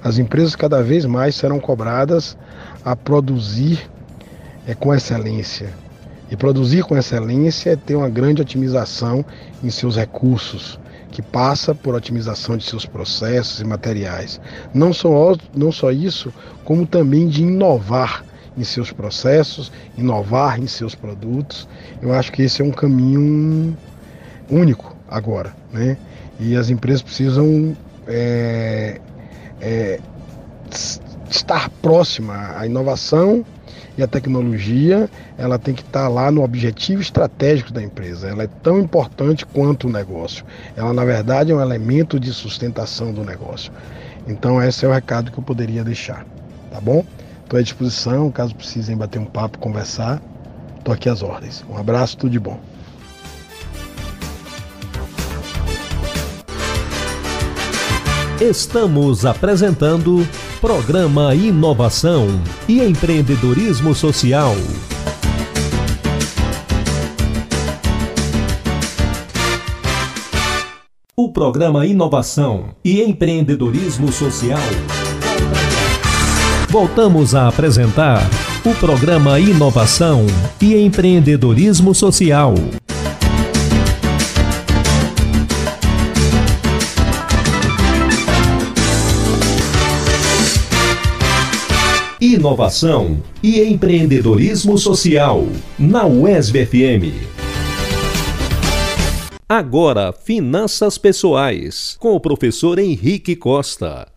As 0.03 0.19
empresas 0.19 0.57
cada 0.57 0.83
vez 0.83 1.07
mais 1.07 1.37
serão 1.37 1.61
cobradas 1.61 2.37
a 2.85 2.97
produzir 2.97 3.89
é, 4.67 4.75
com 4.75 4.93
excelência. 4.93 5.82
E 6.33 6.37
produzir 6.37 6.83
com 6.85 6.97
excelência 6.97 7.73
é 7.73 7.77
ter 7.77 7.95
uma 7.95 8.09
grande 8.09 8.41
otimização 8.41 9.23
em 9.63 9.69
seus 9.69 9.97
recursos, 9.99 10.81
que 11.11 11.21
passa 11.21 11.75
por 11.75 11.95
otimização 11.95 12.57
de 12.57 12.65
seus 12.65 12.87
processos 12.87 13.61
e 13.61 13.65
materiais. 13.65 14.41
Não 14.73 14.95
só, 14.95 15.37
não 15.55 15.71
só 15.71 15.93
isso, 15.93 16.33
como 16.65 16.87
também 16.87 17.29
de 17.29 17.43
inovar 17.43 18.25
em 18.57 18.65
seus 18.65 18.91
processos, 18.91 19.71
inovar 19.99 20.59
em 20.59 20.67
seus 20.67 20.95
produtos. 20.95 21.69
Eu 22.01 22.15
acho 22.15 22.33
que 22.33 22.41
esse 22.41 22.63
é 22.63 22.65
um 22.65 22.71
caminho 22.71 23.77
único 24.51 24.97
agora, 25.11 25.55
né? 25.71 25.99
E 26.41 26.57
as 26.57 26.71
empresas 26.71 27.03
precisam 27.03 27.77
é, 28.07 28.99
é, 29.61 30.01
estar 31.29 31.69
próxima 31.83 32.55
à 32.57 32.65
inovação 32.65 33.45
e 33.97 34.03
a 34.03 34.07
tecnologia, 34.07 35.09
ela 35.37 35.59
tem 35.59 35.75
que 35.75 35.83
estar 35.83 36.09
lá 36.09 36.31
no 36.31 36.43
objetivo 36.43 37.03
estratégico 37.03 37.73
da 37.73 37.83
empresa. 37.83 38.29
Ela 38.29 38.45
é 38.45 38.49
tão 38.63 38.79
importante 38.79 39.45
quanto 39.45 39.87
o 39.87 39.93
negócio. 39.93 40.45
Ela, 40.77 40.93
na 40.93 41.05
verdade, 41.05 41.53
é 41.53 41.55
um 41.55 41.61
elemento 41.61 42.19
de 42.19 42.33
sustentação 42.33 43.13
do 43.13 43.25
negócio. 43.25 43.73
Então, 44.27 44.63
esse 44.63 44.85
é 44.85 44.89
o 44.89 44.93
recado 44.93 45.31
que 45.31 45.39
eu 45.39 45.45
poderia 45.45 45.85
deixar, 45.85 46.25
tá 46.71 46.81
bom? 46.81 47.05
Estou 47.43 47.59
à 47.59 47.63
disposição, 47.63 48.31
caso 48.31 48.55
precisem 48.55 48.97
bater 48.97 49.19
um 49.19 49.27
papo, 49.27 49.59
conversar, 49.59 50.23
estou 50.79 50.95
aqui 50.95 51.09
às 51.09 51.23
ordens. 51.23 51.65
Um 51.69 51.77
abraço, 51.77 52.17
tudo 52.17 52.31
de 52.31 52.41
bom. 52.41 52.59
Estamos 58.43 59.25
apresentando 59.25 60.27
Programa 60.61 61.33
Inovação 61.33 62.27
e 62.69 62.83
Empreendedorismo 62.83 63.95
Social. 63.95 64.57
O 71.15 71.33
programa 71.33 71.87
Inovação 71.87 72.71
e 72.85 73.01
Empreendedorismo 73.01 74.11
Social. 74.11 74.59
Voltamos 76.69 77.37
a 77.37 77.47
apresentar 77.47 78.29
o 78.65 78.75
programa 78.75 79.39
Inovação 79.39 80.27
e 80.61 80.75
Empreendedorismo 80.75 81.95
Social. 81.95 82.55
Inovação 92.35 93.23
e 93.43 93.61
Empreendedorismo 93.61 94.79
Social, 94.79 95.47
na 95.79 96.07
UESB 96.07 96.65
FM. 96.65 97.05
Agora, 99.47 100.15
Finanças 100.15 100.97
Pessoais, 100.97 101.95
com 102.01 102.15
o 102.15 102.21
professor 102.21 102.79
Henrique 102.79 103.37
Costa. 103.37 104.09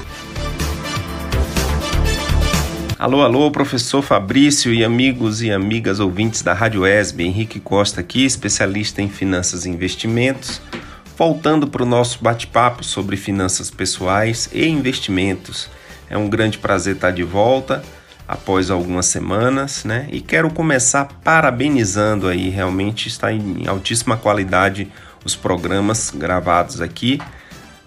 Alô, 2.97 3.21
alô, 3.21 3.51
professor 3.51 4.01
Fabrício 4.01 4.73
e 4.73 4.85
amigos 4.85 5.41
e 5.41 5.51
amigas 5.51 5.99
ouvintes 5.99 6.41
da 6.41 6.53
Rádio 6.53 6.85
ESB, 6.85 7.25
Henrique 7.25 7.59
Costa 7.59 7.99
aqui, 7.99 8.23
especialista 8.23 9.01
em 9.01 9.09
finanças 9.09 9.65
e 9.65 9.69
investimentos. 9.69 10.61
Voltando 11.17 11.67
para 11.67 11.83
o 11.83 11.85
nosso 11.85 12.23
bate-papo 12.23 12.81
sobre 12.81 13.17
finanças 13.17 13.69
pessoais 13.69 14.49
e 14.53 14.65
investimentos. 14.65 15.69
É 16.09 16.17
um 16.17 16.29
grande 16.29 16.57
prazer 16.57 16.95
estar 16.95 17.11
de 17.11 17.23
volta 17.23 17.83
após 18.27 18.71
algumas 18.71 19.05
semanas, 19.05 19.83
né? 19.83 20.07
E 20.11 20.19
quero 20.19 20.49
começar 20.49 21.05
parabenizando 21.23 22.27
aí, 22.27 22.49
realmente 22.49 23.07
está 23.07 23.31
em 23.31 23.67
altíssima 23.67 24.17
qualidade 24.17 24.87
os 25.23 25.35
programas 25.35 26.11
gravados 26.13 26.81
aqui. 26.81 27.19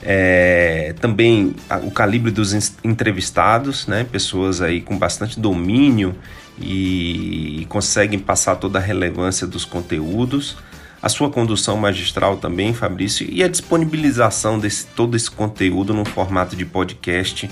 É, 0.01 0.95
também 1.01 1.57
o 1.83 1.91
calibre 1.91 2.31
dos 2.31 2.53
entrevistados, 2.85 3.87
né? 3.87 4.05
Pessoas 4.05 4.61
aí 4.61 4.81
com 4.81 4.97
bastante 4.97 5.41
domínio 5.41 6.15
e, 6.61 7.63
e 7.63 7.67
conseguem 7.67 8.19
passar 8.19 8.57
toda 8.57 8.79
a 8.79 8.83
relevância 8.83 9.47
dos 9.47 9.65
conteúdos. 9.65 10.57
A 11.01 11.09
sua 11.09 11.31
condução 11.31 11.77
magistral 11.77 12.37
também, 12.37 12.75
Fabrício, 12.75 13.27
e 13.31 13.43
a 13.43 13.49
disponibilização 13.49 14.59
desse 14.59 14.87
todo 14.87 15.17
esse 15.17 15.31
conteúdo 15.31 15.95
no 15.95 16.05
formato 16.05 16.57
de 16.57 16.65
podcast 16.65 17.49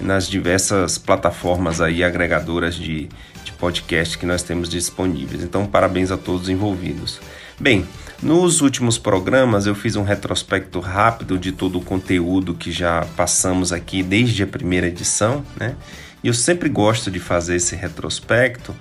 nas 0.00 0.28
diversas 0.28 0.98
plataformas 0.98 1.80
aí 1.80 2.04
agregadoras 2.04 2.74
de, 2.74 3.08
de 3.44 3.52
podcast 3.52 4.16
que 4.18 4.26
nós 4.26 4.42
temos 4.42 4.68
disponíveis. 4.68 5.42
Então, 5.42 5.66
parabéns 5.66 6.10
a 6.10 6.16
todos 6.16 6.48
envolvidos. 6.48 7.20
Bem, 7.58 7.86
nos 8.22 8.60
últimos 8.60 8.98
programas 8.98 9.66
eu 9.66 9.74
fiz 9.74 9.96
um 9.96 10.02
retrospecto 10.02 10.80
rápido 10.80 11.38
de 11.38 11.52
todo 11.52 11.78
o 11.78 11.82
conteúdo 11.82 12.54
que 12.54 12.70
já 12.70 13.06
passamos 13.16 13.72
aqui 13.72 14.02
desde 14.02 14.42
a 14.42 14.46
primeira 14.46 14.86
edição, 14.86 15.44
né? 15.58 15.74
E 16.22 16.28
eu 16.28 16.34
sempre 16.34 16.68
gosto 16.68 17.10
de 17.10 17.18
fazer 17.18 17.56
esse 17.56 17.76
retrospecto 17.76 18.74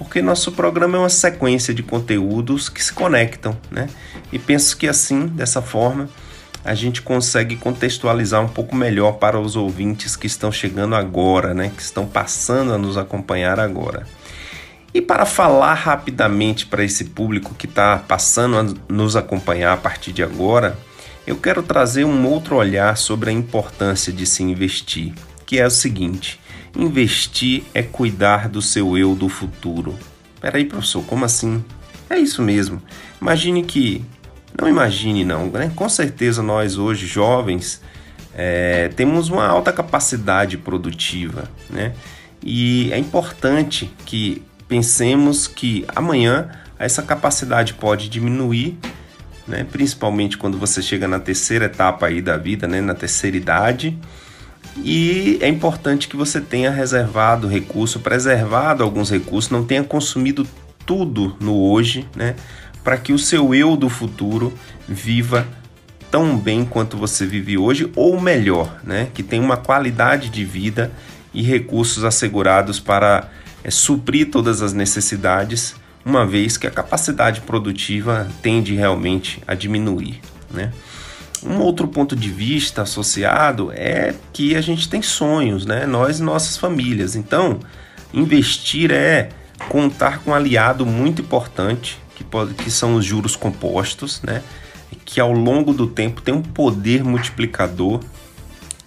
porque 0.00 0.22
nosso 0.22 0.52
programa 0.52 0.96
é 0.96 1.00
uma 1.00 1.10
sequência 1.10 1.74
de 1.74 1.82
conteúdos 1.82 2.70
que 2.70 2.82
se 2.82 2.90
conectam, 2.90 3.54
né? 3.70 3.86
E 4.32 4.38
penso 4.38 4.74
que 4.78 4.88
assim, 4.88 5.26
dessa 5.26 5.60
forma, 5.60 6.08
a 6.64 6.74
gente 6.74 7.02
consegue 7.02 7.56
contextualizar 7.56 8.42
um 8.42 8.48
pouco 8.48 8.76
melhor 8.76 9.12
para 9.12 9.38
os 9.38 9.56
ouvintes 9.56 10.16
que 10.16 10.26
estão 10.26 10.52
chegando 10.52 10.94
agora, 10.94 11.54
né, 11.54 11.72
que 11.74 11.82
estão 11.82 12.06
passando 12.06 12.72
a 12.74 12.78
nos 12.78 12.96
acompanhar 12.96 13.58
agora. 13.58 14.06
E 14.92 15.00
para 15.00 15.24
falar 15.24 15.74
rapidamente 15.74 16.66
para 16.66 16.84
esse 16.84 17.04
público 17.06 17.54
que 17.54 17.66
está 17.66 17.96
passando 17.96 18.58
a 18.58 18.92
nos 18.92 19.14
acompanhar 19.14 19.72
a 19.72 19.76
partir 19.76 20.12
de 20.12 20.22
agora, 20.22 20.76
eu 21.26 21.36
quero 21.36 21.62
trazer 21.62 22.04
um 22.04 22.26
outro 22.26 22.56
olhar 22.56 22.96
sobre 22.96 23.30
a 23.30 23.32
importância 23.32 24.12
de 24.12 24.26
se 24.26 24.42
investir, 24.42 25.12
que 25.46 25.60
é 25.60 25.66
o 25.66 25.70
seguinte: 25.70 26.40
investir 26.76 27.62
é 27.72 27.82
cuidar 27.82 28.48
do 28.48 28.60
seu 28.60 28.98
eu 28.98 29.14
do 29.14 29.28
futuro. 29.28 29.96
Peraí, 30.40 30.64
professor, 30.64 31.04
como 31.04 31.24
assim? 31.24 31.64
É 32.08 32.18
isso 32.18 32.42
mesmo. 32.42 32.82
Imagine 33.22 33.62
que 33.62 34.04
não 34.58 34.68
imagine 34.68 35.24
não, 35.24 35.46
né? 35.46 35.70
Com 35.74 35.88
certeza 35.88 36.42
nós 36.42 36.78
hoje 36.78 37.06
jovens 37.06 37.80
é, 38.34 38.88
temos 38.96 39.28
uma 39.28 39.46
alta 39.46 39.72
capacidade 39.72 40.56
produtiva, 40.56 41.50
né? 41.68 41.92
E 42.42 42.90
é 42.92 42.98
importante 42.98 43.90
que 44.06 44.42
pensemos 44.66 45.46
que 45.46 45.84
amanhã 45.94 46.48
essa 46.78 47.02
capacidade 47.02 47.74
pode 47.74 48.08
diminuir, 48.08 48.78
né? 49.46 49.66
Principalmente 49.70 50.38
quando 50.38 50.58
você 50.58 50.80
chega 50.80 51.06
na 51.06 51.18
terceira 51.18 51.66
etapa 51.66 52.06
aí 52.06 52.22
da 52.22 52.36
vida, 52.36 52.66
né? 52.66 52.80
Na 52.80 52.94
terceira 52.94 53.36
idade. 53.36 53.98
E 54.76 55.38
é 55.40 55.48
importante 55.48 56.08
que 56.08 56.16
você 56.16 56.40
tenha 56.40 56.70
reservado 56.70 57.48
recurso, 57.48 58.00
preservado 58.00 58.82
alguns 58.82 59.10
recursos, 59.10 59.50
não 59.50 59.64
tenha 59.64 59.82
consumido 59.82 60.46
tudo 60.86 61.36
no 61.40 61.56
hoje, 61.56 62.06
né? 62.14 62.36
Para 62.82 62.96
que 62.96 63.12
o 63.12 63.18
seu 63.18 63.54
eu 63.54 63.76
do 63.76 63.88
futuro 63.88 64.52
viva 64.88 65.46
tão 66.10 66.36
bem 66.36 66.64
quanto 66.64 66.96
você 66.96 67.24
vive 67.24 67.56
hoje 67.56 67.90
ou 67.94 68.20
melhor, 68.20 68.80
né? 68.82 69.08
Que 69.14 69.22
tenha 69.22 69.42
uma 69.42 69.56
qualidade 69.56 70.28
de 70.28 70.44
vida 70.44 70.90
e 71.32 71.42
recursos 71.42 72.04
assegurados 72.04 72.80
para 72.80 73.28
é, 73.62 73.70
suprir 73.70 74.30
todas 74.30 74.60
as 74.60 74.72
necessidades, 74.72 75.76
uma 76.04 76.26
vez 76.26 76.56
que 76.56 76.66
a 76.66 76.70
capacidade 76.70 77.42
produtiva 77.42 78.28
tende 78.42 78.74
realmente 78.74 79.40
a 79.46 79.54
diminuir, 79.54 80.20
né? 80.50 80.72
Um 81.42 81.58
outro 81.60 81.88
ponto 81.88 82.14
de 82.14 82.28
vista 82.28 82.82
associado 82.82 83.72
é 83.72 84.14
que 84.32 84.56
a 84.56 84.60
gente 84.60 84.88
tem 84.88 85.00
sonhos, 85.00 85.64
né? 85.64 85.86
Nós 85.86 86.18
e 86.18 86.22
nossas 86.22 86.56
famílias. 86.56 87.16
Então, 87.16 87.60
investir 88.12 88.90
é 88.90 89.30
contar 89.68 90.18
com 90.18 90.32
um 90.32 90.34
aliado 90.34 90.84
muito 90.84 91.22
importante 91.22 91.98
que, 92.24 92.54
que 92.64 92.70
são 92.70 92.94
os 92.94 93.04
juros 93.04 93.36
compostos, 93.36 94.20
né? 94.22 94.42
que 95.04 95.20
ao 95.20 95.32
longo 95.32 95.72
do 95.72 95.86
tempo 95.86 96.20
tem 96.20 96.34
um 96.34 96.42
poder 96.42 97.02
multiplicador 97.02 98.00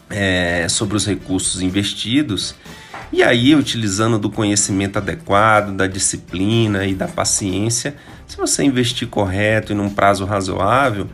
é, 0.10 0.68
sobre 0.70 0.96
os 0.96 1.06
recursos 1.06 1.62
investidos. 1.62 2.56
E 3.12 3.22
aí, 3.22 3.54
utilizando 3.56 4.18
do 4.18 4.30
conhecimento 4.30 4.98
adequado, 4.98 5.76
da 5.76 5.86
disciplina 5.86 6.86
e 6.86 6.96
da 6.96 7.08
paciência, 7.08 7.96
se 8.26 8.38
você 8.38 8.64
investir 8.64 9.08
correto 9.08 9.72
e 9.72 9.76
num 9.76 9.90
prazo 9.90 10.26
razoável, 10.26 11.08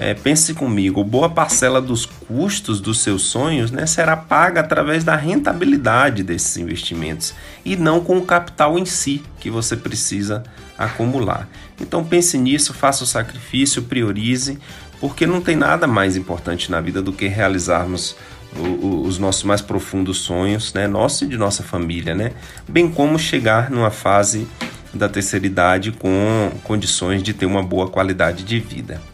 é, 0.00 0.14
pense 0.14 0.54
comigo, 0.54 1.04
boa 1.04 1.28
parcela 1.28 1.78
dos 1.78 2.06
custos 2.06 2.80
dos 2.80 3.00
seus 3.02 3.24
sonhos 3.24 3.70
né, 3.70 3.84
será 3.84 4.16
paga 4.16 4.60
através 4.60 5.04
da 5.04 5.14
rentabilidade 5.14 6.22
desses 6.22 6.56
investimentos 6.56 7.34
e 7.66 7.76
não 7.76 8.00
com 8.00 8.16
o 8.16 8.24
capital 8.24 8.78
em 8.78 8.86
si 8.86 9.22
que 9.38 9.50
você 9.50 9.76
precisa 9.76 10.42
acumular. 10.78 11.46
Então 11.78 12.02
pense 12.02 12.38
nisso, 12.38 12.72
faça 12.72 13.04
o 13.04 13.06
sacrifício, 13.06 13.82
priorize, 13.82 14.58
porque 14.98 15.26
não 15.26 15.42
tem 15.42 15.54
nada 15.54 15.86
mais 15.86 16.16
importante 16.16 16.70
na 16.70 16.80
vida 16.80 17.02
do 17.02 17.12
que 17.12 17.28
realizarmos 17.28 18.16
os 18.56 19.18
nossos 19.18 19.42
mais 19.42 19.60
profundos 19.60 20.16
sonhos, 20.16 20.72
né, 20.72 20.88
nosso 20.88 21.26
e 21.26 21.28
de 21.28 21.36
nossa 21.36 21.62
família, 21.62 22.14
né, 22.14 22.32
bem 22.66 22.90
como 22.90 23.18
chegar 23.18 23.70
numa 23.70 23.90
fase 23.90 24.48
da 24.94 25.10
terceira 25.10 25.44
idade 25.44 25.92
com 25.92 26.50
condições 26.64 27.22
de 27.22 27.34
ter 27.34 27.44
uma 27.44 27.62
boa 27.62 27.86
qualidade 27.86 28.44
de 28.44 28.58
vida. 28.58 29.09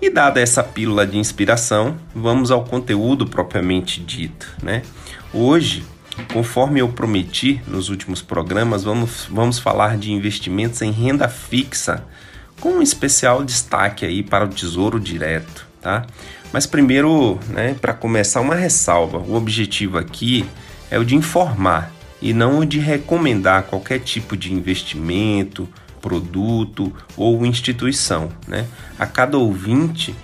E 0.00 0.10
dada 0.10 0.40
essa 0.40 0.62
pílula 0.62 1.06
de 1.06 1.16
inspiração, 1.16 1.96
vamos 2.14 2.50
ao 2.50 2.64
conteúdo 2.64 3.26
propriamente 3.26 4.00
dito, 4.00 4.46
né? 4.62 4.82
Hoje, 5.32 5.84
conforme 6.32 6.80
eu 6.80 6.88
prometi 6.88 7.62
nos 7.66 7.88
últimos 7.88 8.20
programas, 8.20 8.84
vamos, 8.84 9.26
vamos 9.30 9.58
falar 9.58 9.96
de 9.96 10.12
investimentos 10.12 10.82
em 10.82 10.90
renda 10.90 11.28
fixa, 11.28 12.04
com 12.60 12.74
um 12.74 12.82
especial 12.82 13.42
destaque 13.42 14.04
aí 14.04 14.22
para 14.22 14.44
o 14.44 14.48
Tesouro 14.48 15.00
Direto, 15.00 15.66
tá? 15.80 16.06
Mas 16.52 16.66
primeiro, 16.66 17.38
né, 17.48 17.74
para 17.80 17.92
começar, 17.92 18.40
uma 18.40 18.54
ressalva. 18.54 19.18
O 19.18 19.34
objetivo 19.34 19.98
aqui 19.98 20.44
é 20.90 20.98
o 20.98 21.04
de 21.04 21.14
informar 21.14 21.90
e 22.20 22.32
não 22.32 22.60
o 22.60 22.66
de 22.66 22.78
recomendar 22.78 23.64
qualquer 23.64 24.00
tipo 24.00 24.36
de 24.36 24.52
investimento, 24.52 25.68
produto 26.06 26.92
ou 27.16 27.44
instituição. 27.44 28.30
Né? 28.46 28.64
A 28.96 29.06
cada 29.06 29.36
ouvinte 29.36 30.14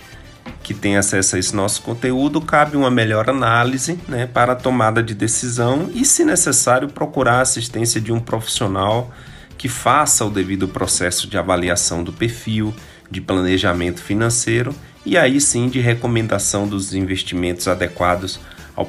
que 0.63 0.73
tem 0.73 0.97
acesso 0.97 1.35
a 1.35 1.41
esse 1.41 1.57
nosso 1.57 1.83
conteúdo, 1.83 2.41
cabe 2.41 2.77
uma 2.77 2.89
melhor 2.89 3.29
análise 3.29 3.99
né, 4.09 4.29
para 4.29 4.53
a 4.53 4.57
tomada 4.57 5.03
de 5.03 5.13
decisão 5.13 5.91
e, 5.93 6.05
se 6.05 6.25
necessário, 6.25 6.89
procurar 6.89 7.39
a 7.39 7.41
assistência 7.41 8.01
de 8.01 8.13
um 8.13 8.21
profissional 8.21 9.13
que 9.59 9.69
faça 9.69 10.25
o 10.25 10.31
devido 10.31 10.69
processo 10.69 11.27
de 11.27 11.37
avaliação 11.37 12.05
do 12.05 12.13
perfil, 12.13 12.73
de 13.11 13.21
planejamento 13.21 14.01
financeiro 14.01 14.73
e 15.05 15.19
aí 15.19 15.41
sim 15.41 15.69
de 15.69 15.81
recomendação 15.81 16.69
dos 16.69 16.95
investimentos 16.95 17.67
adequados 17.67 18.39
ao 18.77 18.87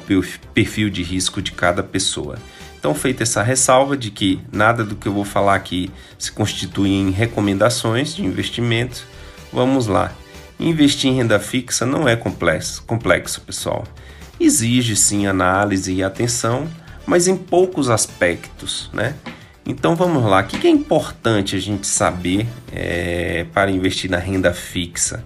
perfil 0.54 0.88
de 0.88 1.02
risco 1.02 1.42
de 1.42 1.50
cada 1.50 1.82
pessoa. 1.82 2.38
Então, 2.84 2.94
feita 2.94 3.22
essa 3.22 3.42
ressalva 3.42 3.96
de 3.96 4.10
que 4.10 4.38
nada 4.52 4.84
do 4.84 4.94
que 4.94 5.08
eu 5.08 5.14
vou 5.14 5.24
falar 5.24 5.54
aqui 5.54 5.90
se 6.18 6.30
constitui 6.30 6.90
em 6.90 7.10
recomendações 7.10 8.14
de 8.14 8.22
investimentos, 8.22 9.04
vamos 9.50 9.86
lá. 9.86 10.12
Investir 10.60 11.10
em 11.10 11.16
renda 11.16 11.40
fixa 11.40 11.86
não 11.86 12.06
é 12.06 12.14
complexo, 12.14 12.82
complexo, 12.82 13.40
pessoal. 13.40 13.84
Exige 14.38 14.96
sim 14.96 15.26
análise 15.26 15.94
e 15.94 16.02
atenção, 16.02 16.68
mas 17.06 17.26
em 17.26 17.38
poucos 17.38 17.88
aspectos, 17.88 18.90
né? 18.92 19.14
Então 19.64 19.96
vamos 19.96 20.22
lá, 20.22 20.40
o 20.42 20.44
que 20.44 20.66
é 20.66 20.70
importante 20.70 21.56
a 21.56 21.60
gente 21.60 21.86
saber 21.86 22.46
é, 22.70 23.46
para 23.54 23.70
investir 23.70 24.10
na 24.10 24.18
renda 24.18 24.52
fixa? 24.52 25.24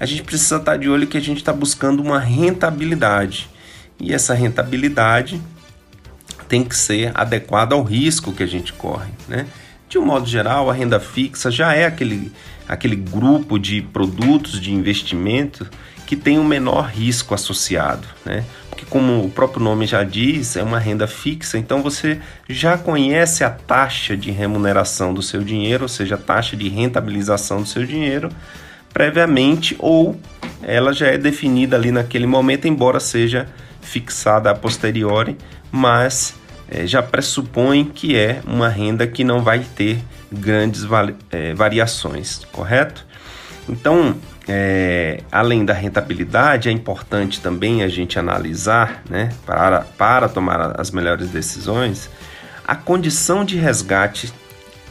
A 0.00 0.06
gente 0.06 0.24
precisa 0.24 0.56
estar 0.56 0.76
de 0.76 0.88
olho 0.88 1.06
que 1.06 1.16
a 1.16 1.22
gente 1.22 1.38
está 1.38 1.52
buscando 1.52 2.02
uma 2.02 2.18
rentabilidade 2.18 3.48
e 4.00 4.12
essa 4.12 4.34
rentabilidade 4.34 5.40
tem 6.48 6.64
que 6.64 6.76
ser 6.76 7.10
adequada 7.14 7.74
ao 7.74 7.82
risco 7.82 8.32
que 8.32 8.42
a 8.42 8.46
gente 8.46 8.72
corre, 8.72 9.10
né? 9.28 9.46
De 9.88 9.98
um 9.98 10.04
modo 10.04 10.26
geral, 10.26 10.68
a 10.68 10.72
renda 10.72 10.98
fixa 10.98 11.50
já 11.50 11.74
é 11.74 11.86
aquele, 11.86 12.32
aquele 12.68 12.96
grupo 12.96 13.58
de 13.58 13.80
produtos 13.80 14.60
de 14.60 14.72
investimento 14.72 15.68
que 16.06 16.16
tem 16.16 16.38
o 16.38 16.44
menor 16.44 16.88
risco 16.88 17.34
associado, 17.34 18.06
né? 18.24 18.44
Porque 18.68 18.84
como 18.86 19.24
o 19.24 19.30
próprio 19.30 19.62
nome 19.62 19.86
já 19.86 20.04
diz, 20.04 20.56
é 20.56 20.62
uma 20.62 20.78
renda 20.78 21.06
fixa, 21.06 21.56
então 21.56 21.82
você 21.82 22.20
já 22.48 22.76
conhece 22.76 23.42
a 23.42 23.50
taxa 23.50 24.16
de 24.16 24.30
remuneração 24.30 25.14
do 25.14 25.22
seu 25.22 25.42
dinheiro, 25.42 25.84
ou 25.84 25.88
seja, 25.88 26.16
a 26.16 26.18
taxa 26.18 26.56
de 26.56 26.68
rentabilização 26.68 27.62
do 27.62 27.66
seu 27.66 27.86
dinheiro 27.86 28.28
previamente 28.92 29.76
ou 29.78 30.18
ela 30.62 30.90
já 30.90 31.08
é 31.08 31.18
definida 31.18 31.76
ali 31.76 31.92
naquele 31.92 32.26
momento, 32.26 32.66
embora 32.66 32.98
seja 32.98 33.46
fixada 33.86 34.50
a 34.50 34.54
posteriori, 34.54 35.36
mas 35.70 36.34
é, 36.68 36.86
já 36.86 37.02
pressupõe 37.02 37.84
que 37.84 38.16
é 38.16 38.40
uma 38.44 38.68
renda 38.68 39.06
que 39.06 39.22
não 39.22 39.42
vai 39.42 39.60
ter 39.60 40.02
grandes 40.30 40.82
é, 41.30 41.54
variações, 41.54 42.44
correto? 42.52 43.06
Então, 43.68 44.16
é, 44.48 45.20
além 45.30 45.64
da 45.64 45.72
rentabilidade, 45.72 46.68
é 46.68 46.72
importante 46.72 47.40
também 47.40 47.82
a 47.82 47.88
gente 47.88 48.18
analisar, 48.18 49.02
né, 49.08 49.30
para, 49.44 49.80
para 49.96 50.28
tomar 50.28 50.80
as 50.80 50.90
melhores 50.90 51.30
decisões, 51.30 52.10
a 52.66 52.74
condição 52.74 53.44
de 53.44 53.56
resgate 53.56 54.32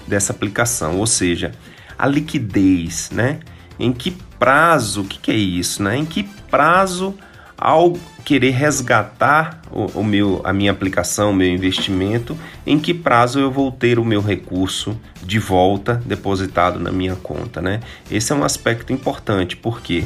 dessa 0.08 0.32
aplicação, 0.32 0.98
ou 0.98 1.08
seja, 1.08 1.52
a 1.98 2.08
liquidez, 2.08 3.10
né? 3.12 3.40
Em 3.80 3.92
que 3.92 4.12
prazo, 4.40 5.02
o 5.02 5.06
que, 5.06 5.20
que 5.20 5.32
é 5.32 5.36
isso, 5.36 5.82
né? 5.82 5.98
Em 5.98 6.06
que 6.06 6.24
prazo 6.50 7.16
ao 7.58 7.98
querer 8.26 8.50
resgatar 8.50 9.62
o, 9.72 10.00
o, 10.00 10.04
meu, 10.04 10.42
a 10.44 10.52
minha 10.52 10.72
aplicação, 10.72 11.30
o 11.30 11.36
meu 11.36 11.48
investimento, 11.48 12.36
em 12.66 12.80
que 12.80 12.92
prazo 12.92 13.40
eu 13.40 13.52
vou 13.52 13.72
ter 13.72 14.00
o 14.00 14.04
meu 14.04 14.20
recurso 14.20 15.00
de 15.24 15.38
volta 15.38 16.02
depositado 16.04 16.80
na 16.80 16.92
minha 16.92 17.16
conta, 17.16 17.62
né? 17.62 17.82
Esse 18.10 18.34
é 18.34 18.36
um 18.36 18.44
aspecto 18.44 18.92
importante, 18.92 19.56
porque 19.56 20.04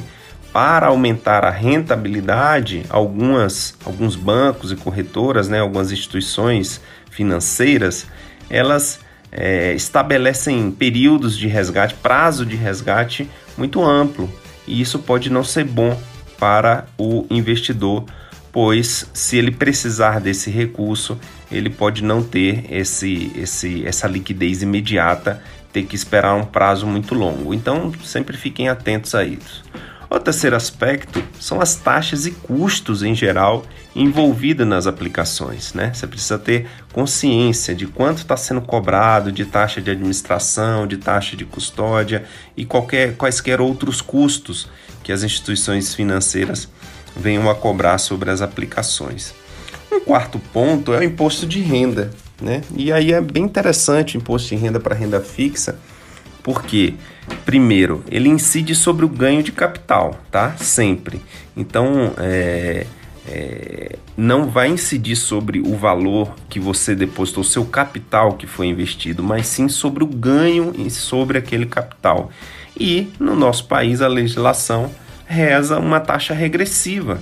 para 0.51 0.87
aumentar 0.87 1.45
a 1.45 1.49
rentabilidade, 1.49 2.83
algumas, 2.89 3.75
alguns 3.85 4.17
bancos 4.17 4.73
e 4.73 4.75
corretoras, 4.75 5.47
né, 5.47 5.59
algumas 5.59 5.91
instituições 5.91 6.81
financeiras, 7.09 8.05
elas 8.49 8.99
é, 9.31 9.73
estabelecem 9.73 10.71
períodos 10.71 11.37
de 11.37 11.47
resgate, 11.47 11.93
prazo 11.95 12.45
de 12.45 12.57
resgate 12.57 13.29
muito 13.57 13.81
amplo, 13.81 14.29
e 14.67 14.81
isso 14.81 14.99
pode 14.99 15.29
não 15.29 15.43
ser 15.43 15.63
bom 15.63 15.97
para 16.39 16.85
o 16.97 17.25
investidor, 17.29 18.05
pois 18.51 19.09
se 19.13 19.37
ele 19.37 19.51
precisar 19.51 20.19
desse 20.19 20.49
recurso, 20.49 21.19
ele 21.51 21.69
pode 21.69 22.03
não 22.03 22.23
ter 22.23 22.65
esse, 22.71 23.31
esse, 23.35 23.85
essa 23.85 24.07
liquidez 24.07 24.61
imediata, 24.61 25.41
ter 25.71 25.83
que 25.83 25.95
esperar 25.95 26.35
um 26.35 26.45
prazo 26.45 26.87
muito 26.87 27.13
longo. 27.13 27.53
Então, 27.53 27.91
sempre 28.03 28.35
fiquem 28.35 28.69
atentos 28.69 29.13
a 29.13 29.23
isso. 29.23 29.63
O 30.11 30.19
terceiro 30.19 30.55
aspecto 30.55 31.23
são 31.39 31.61
as 31.61 31.75
taxas 31.75 32.25
e 32.25 32.31
custos 32.31 33.03
em 33.03 33.13
geral 33.13 33.63
envolvidos 33.95 34.65
nas 34.65 34.87
aplicações. 34.87 35.75
Né? 35.75 35.93
Você 35.93 36.07
precisa 36.07 36.39
ter 36.39 36.67
consciência 36.91 37.75
de 37.75 37.85
quanto 37.85 38.17
está 38.17 38.35
sendo 38.35 38.61
cobrado 38.61 39.31
de 39.31 39.45
taxa 39.45 39.79
de 39.79 39.91
administração, 39.91 40.87
de 40.87 40.97
taxa 40.97 41.37
de 41.37 41.45
custódia 41.45 42.23
e 42.57 42.65
qualquer, 42.65 43.15
quaisquer 43.17 43.61
outros 43.61 44.01
custos 44.01 44.67
que 45.09 45.13
as 45.13 45.23
instituições 45.23 45.95
financeiras 45.95 46.69
venham 47.17 47.49
a 47.49 47.55
cobrar 47.55 47.97
sobre 47.97 48.29
as 48.29 48.43
aplicações. 48.43 49.33
Um 49.91 49.99
quarto 50.01 50.37
ponto 50.53 50.93
é 50.93 50.99
o 50.99 51.03
imposto 51.03 51.47
de 51.47 51.59
renda. 51.61 52.11
Né? 52.39 52.61
E 52.75 52.91
aí 52.91 53.11
é 53.11 53.19
bem 53.19 53.43
interessante 53.43 54.15
o 54.15 54.19
imposto 54.19 54.49
de 54.49 54.55
renda 54.61 54.79
para 54.79 54.93
renda 54.93 55.19
fixa, 55.19 55.79
porque 56.43 56.93
primeiro 57.43 58.03
ele 58.11 58.29
incide 58.29 58.75
sobre 58.75 59.03
o 59.03 59.09
ganho 59.09 59.41
de 59.41 59.51
capital, 59.51 60.15
tá? 60.29 60.55
Sempre. 60.57 61.19
Então 61.57 62.13
é, 62.19 62.85
é, 63.27 63.95
não 64.15 64.45
vai 64.45 64.69
incidir 64.69 65.15
sobre 65.15 65.59
o 65.59 65.75
valor 65.75 66.35
que 66.47 66.59
você 66.59 66.93
depositou, 66.93 67.43
seu 67.43 67.65
capital 67.65 68.33
que 68.33 68.45
foi 68.45 68.67
investido, 68.67 69.23
mas 69.23 69.47
sim 69.47 69.67
sobre 69.67 70.03
o 70.03 70.07
ganho 70.07 70.71
e 70.77 70.87
sobre 70.91 71.39
aquele 71.39 71.65
capital. 71.65 72.29
E 72.79 73.11
no 73.19 73.35
nosso 73.35 73.65
país 73.65 74.01
a 74.01 74.07
legislação 74.07 74.89
reza 75.27 75.77
uma 75.77 75.99
taxa 75.99 76.33
regressiva 76.33 77.21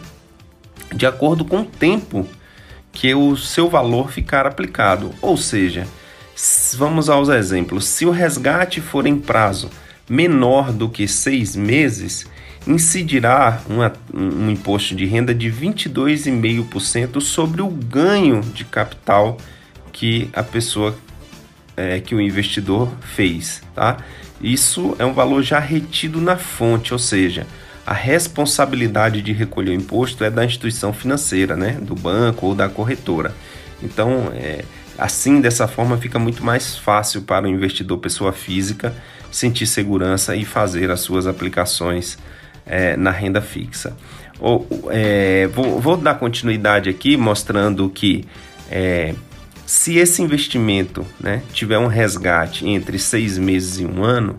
de 0.93 1.05
acordo 1.05 1.43
com 1.43 1.61
o 1.61 1.65
tempo 1.65 2.27
que 2.91 3.13
o 3.13 3.35
seu 3.35 3.69
valor 3.69 4.11
ficar 4.11 4.47
aplicado. 4.47 5.13
Ou 5.21 5.37
seja, 5.37 5.87
vamos 6.75 7.09
aos 7.09 7.29
exemplos: 7.29 7.85
se 7.85 8.05
o 8.05 8.11
resgate 8.11 8.81
for 8.81 9.05
em 9.05 9.17
prazo 9.17 9.69
menor 10.09 10.71
do 10.71 10.87
que 10.87 11.07
seis 11.07 11.55
meses, 11.55 12.25
incidirá 12.65 13.61
uma, 13.69 13.93
um 14.13 14.49
imposto 14.49 14.95
de 14.95 15.05
renda 15.05 15.33
de 15.33 15.51
22,5% 15.51 17.19
sobre 17.21 17.61
o 17.61 17.67
ganho 17.67 18.41
de 18.41 18.63
capital 18.63 19.37
que 19.91 20.29
a 20.33 20.43
pessoa, 20.43 20.95
é, 21.75 21.99
que 21.99 22.15
o 22.15 22.21
investidor 22.21 22.89
fez. 23.01 23.61
Tá? 23.75 23.97
Isso 24.41 24.95
é 24.99 25.05
um 25.05 25.13
valor 25.13 25.41
já 25.41 25.59
retido 25.59 26.21
na 26.21 26.37
fonte, 26.37 26.93
ou 26.93 26.99
seja, 26.99 27.47
a 27.85 27.93
responsabilidade 27.93 29.21
de 29.21 29.31
recolher 29.31 29.71
o 29.71 29.73
imposto 29.73 30.23
é 30.23 30.29
da 30.29 30.43
instituição 30.43 30.91
financeira, 30.91 31.55
né? 31.55 31.77
do 31.81 31.95
banco 31.95 32.47
ou 32.47 32.55
da 32.55 32.67
corretora. 32.67 33.33
Então, 33.81 34.31
é, 34.35 34.63
assim, 34.97 35.39
dessa 35.39 35.67
forma, 35.67 35.97
fica 35.97 36.19
muito 36.19 36.43
mais 36.43 36.77
fácil 36.77 37.21
para 37.21 37.45
o 37.45 37.49
investidor 37.49 37.97
pessoa 37.99 38.31
física 38.31 38.93
sentir 39.31 39.65
segurança 39.67 40.35
e 40.35 40.43
fazer 40.43 40.91
as 40.91 40.99
suas 40.99 41.27
aplicações 41.27 42.17
é, 42.65 42.97
na 42.97 43.11
renda 43.11 43.41
fixa. 43.41 43.95
Ou, 44.39 44.67
é, 44.89 45.47
vou, 45.47 45.79
vou, 45.79 45.97
dar 45.97 46.15
continuidade 46.15 46.89
aqui 46.89 47.17
mostrando 47.17 47.89
que 47.89 48.25
é, 48.69 49.15
se 49.67 49.97
esse 49.97 50.21
investimento 50.21 51.05
né, 51.19 51.43
tiver 51.51 51.77
um 51.77 51.87
resgate 51.87 52.65
entre 52.65 52.97
seis 52.97 53.37
meses 53.37 53.79
e 53.79 53.85
um 53.85 54.01
ano, 54.01 54.37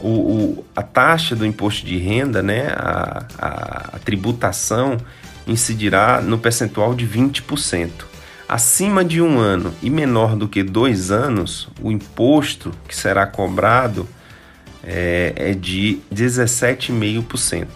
o, 0.00 0.08
o, 0.08 0.64
a 0.76 0.82
taxa 0.82 1.34
do 1.34 1.44
imposto 1.44 1.84
de 1.84 1.98
renda, 1.98 2.40
né, 2.40 2.68
a, 2.68 3.26
a, 3.36 3.96
a 3.96 3.98
tributação, 3.98 4.96
incidirá 5.44 6.20
no 6.22 6.38
percentual 6.38 6.94
de 6.94 7.04
20%. 7.04 7.90
Acima 8.48 9.04
de 9.04 9.20
um 9.20 9.40
ano 9.40 9.74
e 9.82 9.90
menor 9.90 10.36
do 10.36 10.46
que 10.46 10.62
dois 10.62 11.10
anos, 11.10 11.68
o 11.82 11.90
imposto 11.90 12.70
que 12.86 12.94
será 12.94 13.26
cobrado 13.26 14.08
é, 14.84 15.32
é 15.34 15.52
de 15.52 15.98
17,5%. 16.14 17.66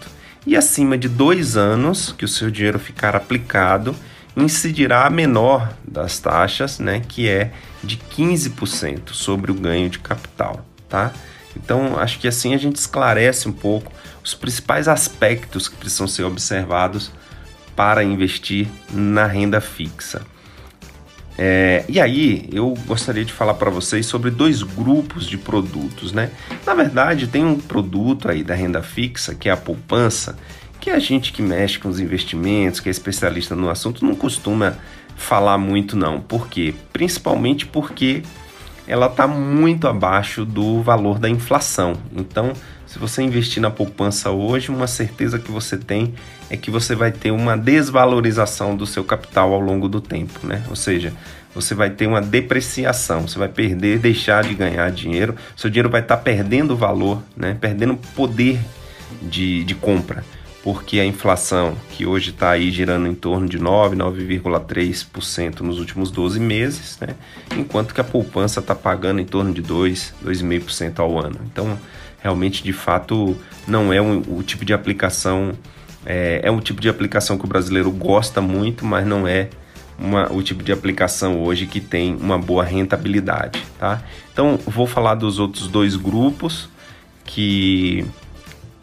E 0.47 0.55
acima 0.55 0.97
de 0.97 1.09
dois 1.09 1.57
anos 1.57 2.15
que 2.17 2.23
o 2.23 2.27
seu 2.27 2.49
dinheiro 2.49 2.79
ficar 2.79 3.17
aplicado, 3.17 3.93
incidirá 4.37 5.09
menor 5.09 5.73
das 5.95 6.19
taxas, 6.19 6.79
né, 6.79 7.01
que 7.07 7.27
é 7.27 7.51
de 7.83 7.97
15% 7.97 9.13
sobre 9.13 9.51
o 9.51 9.55
ganho 9.55 9.89
de 9.89 9.99
capital, 9.99 10.65
tá? 10.89 11.13
Então, 11.55 11.97
acho 11.97 12.19
que 12.19 12.27
assim 12.27 12.53
a 12.53 12.57
gente 12.57 12.75
esclarece 12.75 13.47
um 13.47 13.53
pouco 13.53 13.91
os 14.23 14.33
principais 14.33 14.87
aspectos 14.87 15.69
que 15.69 15.75
precisam 15.77 16.07
ser 16.07 16.23
observados 16.23 17.11
para 17.75 18.03
investir 18.03 18.67
na 18.91 19.25
renda 19.25 19.61
fixa. 19.61 20.21
É, 21.37 21.83
e 21.89 21.99
aí, 21.99 22.49
eu 22.51 22.73
gostaria 22.85 23.25
de 23.25 23.31
falar 23.31 23.55
para 23.55 23.69
vocês 23.69 24.05
sobre 24.05 24.31
dois 24.31 24.63
grupos 24.63 25.25
de 25.25 25.37
produtos, 25.37 26.13
né? 26.13 26.31
Na 26.65 26.73
verdade, 26.73 27.27
tem 27.27 27.43
um 27.43 27.59
produto 27.59 28.29
aí 28.29 28.43
da 28.43 28.55
renda 28.55 28.81
fixa, 28.81 29.35
que 29.35 29.49
é 29.49 29.51
a 29.51 29.57
poupança, 29.57 30.37
que 30.79 30.89
a 30.89 30.99
gente 30.99 31.33
que 31.33 31.41
mexe 31.41 31.77
com 31.77 31.89
os 31.89 31.99
investimentos, 31.99 32.79
que 32.79 32.87
é 32.87 32.91
especialista 32.91 33.55
no 33.55 33.69
assunto, 33.69 34.05
não 34.05 34.15
costuma 34.15 34.77
falar 35.15 35.57
muito 35.57 35.95
não. 35.95 36.19
Por 36.19 36.47
quê? 36.47 36.73
Principalmente 36.93 37.65
porque 37.65 38.23
ela 38.87 39.07
está 39.07 39.27
muito 39.27 39.87
abaixo 39.87 40.45
do 40.45 40.81
valor 40.81 41.17
da 41.17 41.29
inflação. 41.29 41.93
Então, 42.15 42.53
Se 42.95 42.99
você 42.99 43.21
investir 43.21 43.61
na 43.61 43.69
poupança 43.71 44.31
hoje, 44.31 44.69
uma 44.69 44.87
certeza 44.87 45.39
que 45.39 45.51
você 45.51 45.77
tem 45.77 46.13
é 46.49 46.55
que 46.55 46.71
você 46.71 46.95
vai 46.95 47.11
ter 47.11 47.31
uma 47.31 47.57
desvalorização 47.57 48.73
do 48.73 48.85
seu 48.85 49.03
capital 49.03 49.53
ao 49.53 49.59
longo 49.59 49.89
do 49.89 49.99
tempo, 49.99 50.47
né? 50.47 50.63
Ou 50.69 50.77
seja, 50.77 51.11
você 51.53 51.73
vai 51.75 51.89
ter 51.89 52.07
uma 52.07 52.21
depreciação, 52.21 53.27
você 53.27 53.37
vai 53.37 53.49
perder, 53.49 53.99
deixar 53.99 54.43
de 54.43 54.53
ganhar 54.53 54.89
dinheiro, 54.91 55.35
seu 55.57 55.69
dinheiro 55.69 55.89
vai 55.89 55.99
estar 55.99 56.15
perdendo 56.15 56.73
valor, 56.77 57.21
né? 57.35 57.57
Perdendo 57.59 57.97
poder 58.15 58.59
de, 59.21 59.65
de 59.65 59.75
compra 59.75 60.23
porque 60.65 60.99
a 60.99 61.05
inflação, 61.05 61.77
que 61.91 62.07
hoje 62.07 62.31
está 62.31 62.49
aí 62.49 62.71
girando 62.71 63.05
em 63.05 63.13
torno 63.13 63.47
de 63.47 63.59
9, 63.59 63.95
9,3% 63.97 65.59
nos 65.59 65.77
últimos 65.77 66.09
12 66.09 66.39
meses, 66.39 66.97
né? 66.99 67.13
enquanto 67.55 67.93
que 67.93 68.01
a 68.01 68.03
poupança 68.03 68.61
está 68.61 68.73
pagando 68.73 69.21
em 69.21 69.25
torno 69.25 69.53
de 69.53 69.61
2, 69.61 70.15
2,5% 70.25 70.97
ao 70.97 71.19
ano. 71.19 71.39
Então, 71.45 71.77
realmente, 72.19 72.63
de 72.63 72.73
fato, 72.73 73.37
não 73.67 73.93
é 73.93 74.01
um, 74.01 74.23
o 74.27 74.41
tipo 74.41 74.65
de 74.65 74.73
aplicação, 74.73 75.51
é, 76.03 76.41
é 76.43 76.49
um 76.49 76.59
tipo 76.59 76.81
de 76.81 76.89
aplicação 76.89 77.37
que 77.37 77.45
o 77.45 77.47
brasileiro 77.47 77.91
gosta 77.91 78.41
muito, 78.41 78.83
mas 78.83 79.05
não 79.05 79.27
é 79.27 79.49
uma, 79.99 80.33
o 80.33 80.41
tipo 80.41 80.63
de 80.63 80.71
aplicação 80.71 81.43
hoje 81.43 81.67
que 81.67 81.79
tem 81.79 82.15
uma 82.15 82.39
boa 82.39 82.63
rentabilidade. 82.63 83.63
Tá? 83.77 84.01
Então, 84.33 84.57
vou 84.65 84.87
falar 84.87 85.13
dos 85.13 85.37
outros 85.37 85.67
dois 85.67 85.95
grupos 85.95 86.67
que 87.23 88.03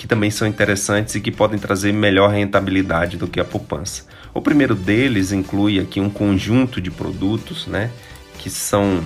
que 0.03 0.09
também 0.09 0.33
são 0.33 0.49
interessantes 0.49 1.15
e 1.15 1.21
que 1.21 1.31
podem 1.31 1.61
trazer 1.61 1.93
melhor 1.93 2.29
rentabilidade 2.29 3.17
do 3.17 3.29
que 3.29 3.39
a 3.39 3.45
poupança. 3.45 4.03
O 4.35 4.41
primeiro 4.43 4.75
deles 4.75 5.31
inclui 5.31 5.79
aqui 5.79 6.01
um 6.01 6.11
conjunto 6.11 6.81
de 6.81 6.91
produtos, 6.91 7.69
né, 7.69 7.89
que 8.37 8.51
são 8.51 9.01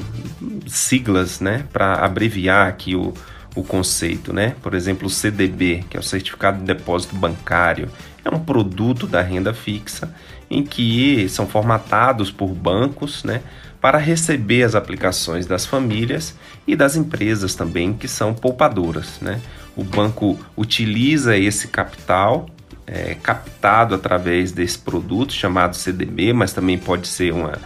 siglas, 0.66 1.38
né, 1.38 1.66
para 1.70 1.96
abreviar 1.96 2.66
aqui 2.66 2.96
o, 2.96 3.12
o 3.54 3.62
conceito, 3.62 4.32
né? 4.32 4.54
Por 4.62 4.72
exemplo, 4.72 5.06
o 5.06 5.10
CDB, 5.10 5.84
que 5.90 5.98
é 5.98 6.00
o 6.00 6.02
Certificado 6.02 6.60
de 6.60 6.64
Depósito 6.64 7.14
Bancário, 7.14 7.90
é 8.24 8.34
um 8.34 8.38
produto 8.38 9.06
da 9.06 9.20
renda 9.20 9.52
fixa 9.52 10.14
em 10.50 10.64
que 10.64 11.28
são 11.28 11.46
formatados 11.46 12.30
por 12.30 12.54
bancos, 12.54 13.22
né, 13.22 13.42
para 13.82 13.98
receber 13.98 14.62
as 14.62 14.74
aplicações 14.74 15.44
das 15.44 15.66
famílias 15.66 16.34
e 16.66 16.74
das 16.74 16.96
empresas 16.96 17.54
também 17.54 17.92
que 17.92 18.08
são 18.08 18.32
poupadoras, 18.32 19.20
né? 19.20 19.42
O 19.76 19.84
banco 19.84 20.38
utiliza 20.56 21.36
esse 21.36 21.68
capital 21.68 22.48
é, 22.86 23.14
captado 23.14 23.94
através 23.94 24.52
desse 24.52 24.78
produto 24.78 25.32
chamado 25.32 25.76
CDB, 25.76 26.32
mas 26.32 26.52
também 26.52 26.78
pode 26.78 27.06
ser 27.08 27.32
uma 27.32 27.58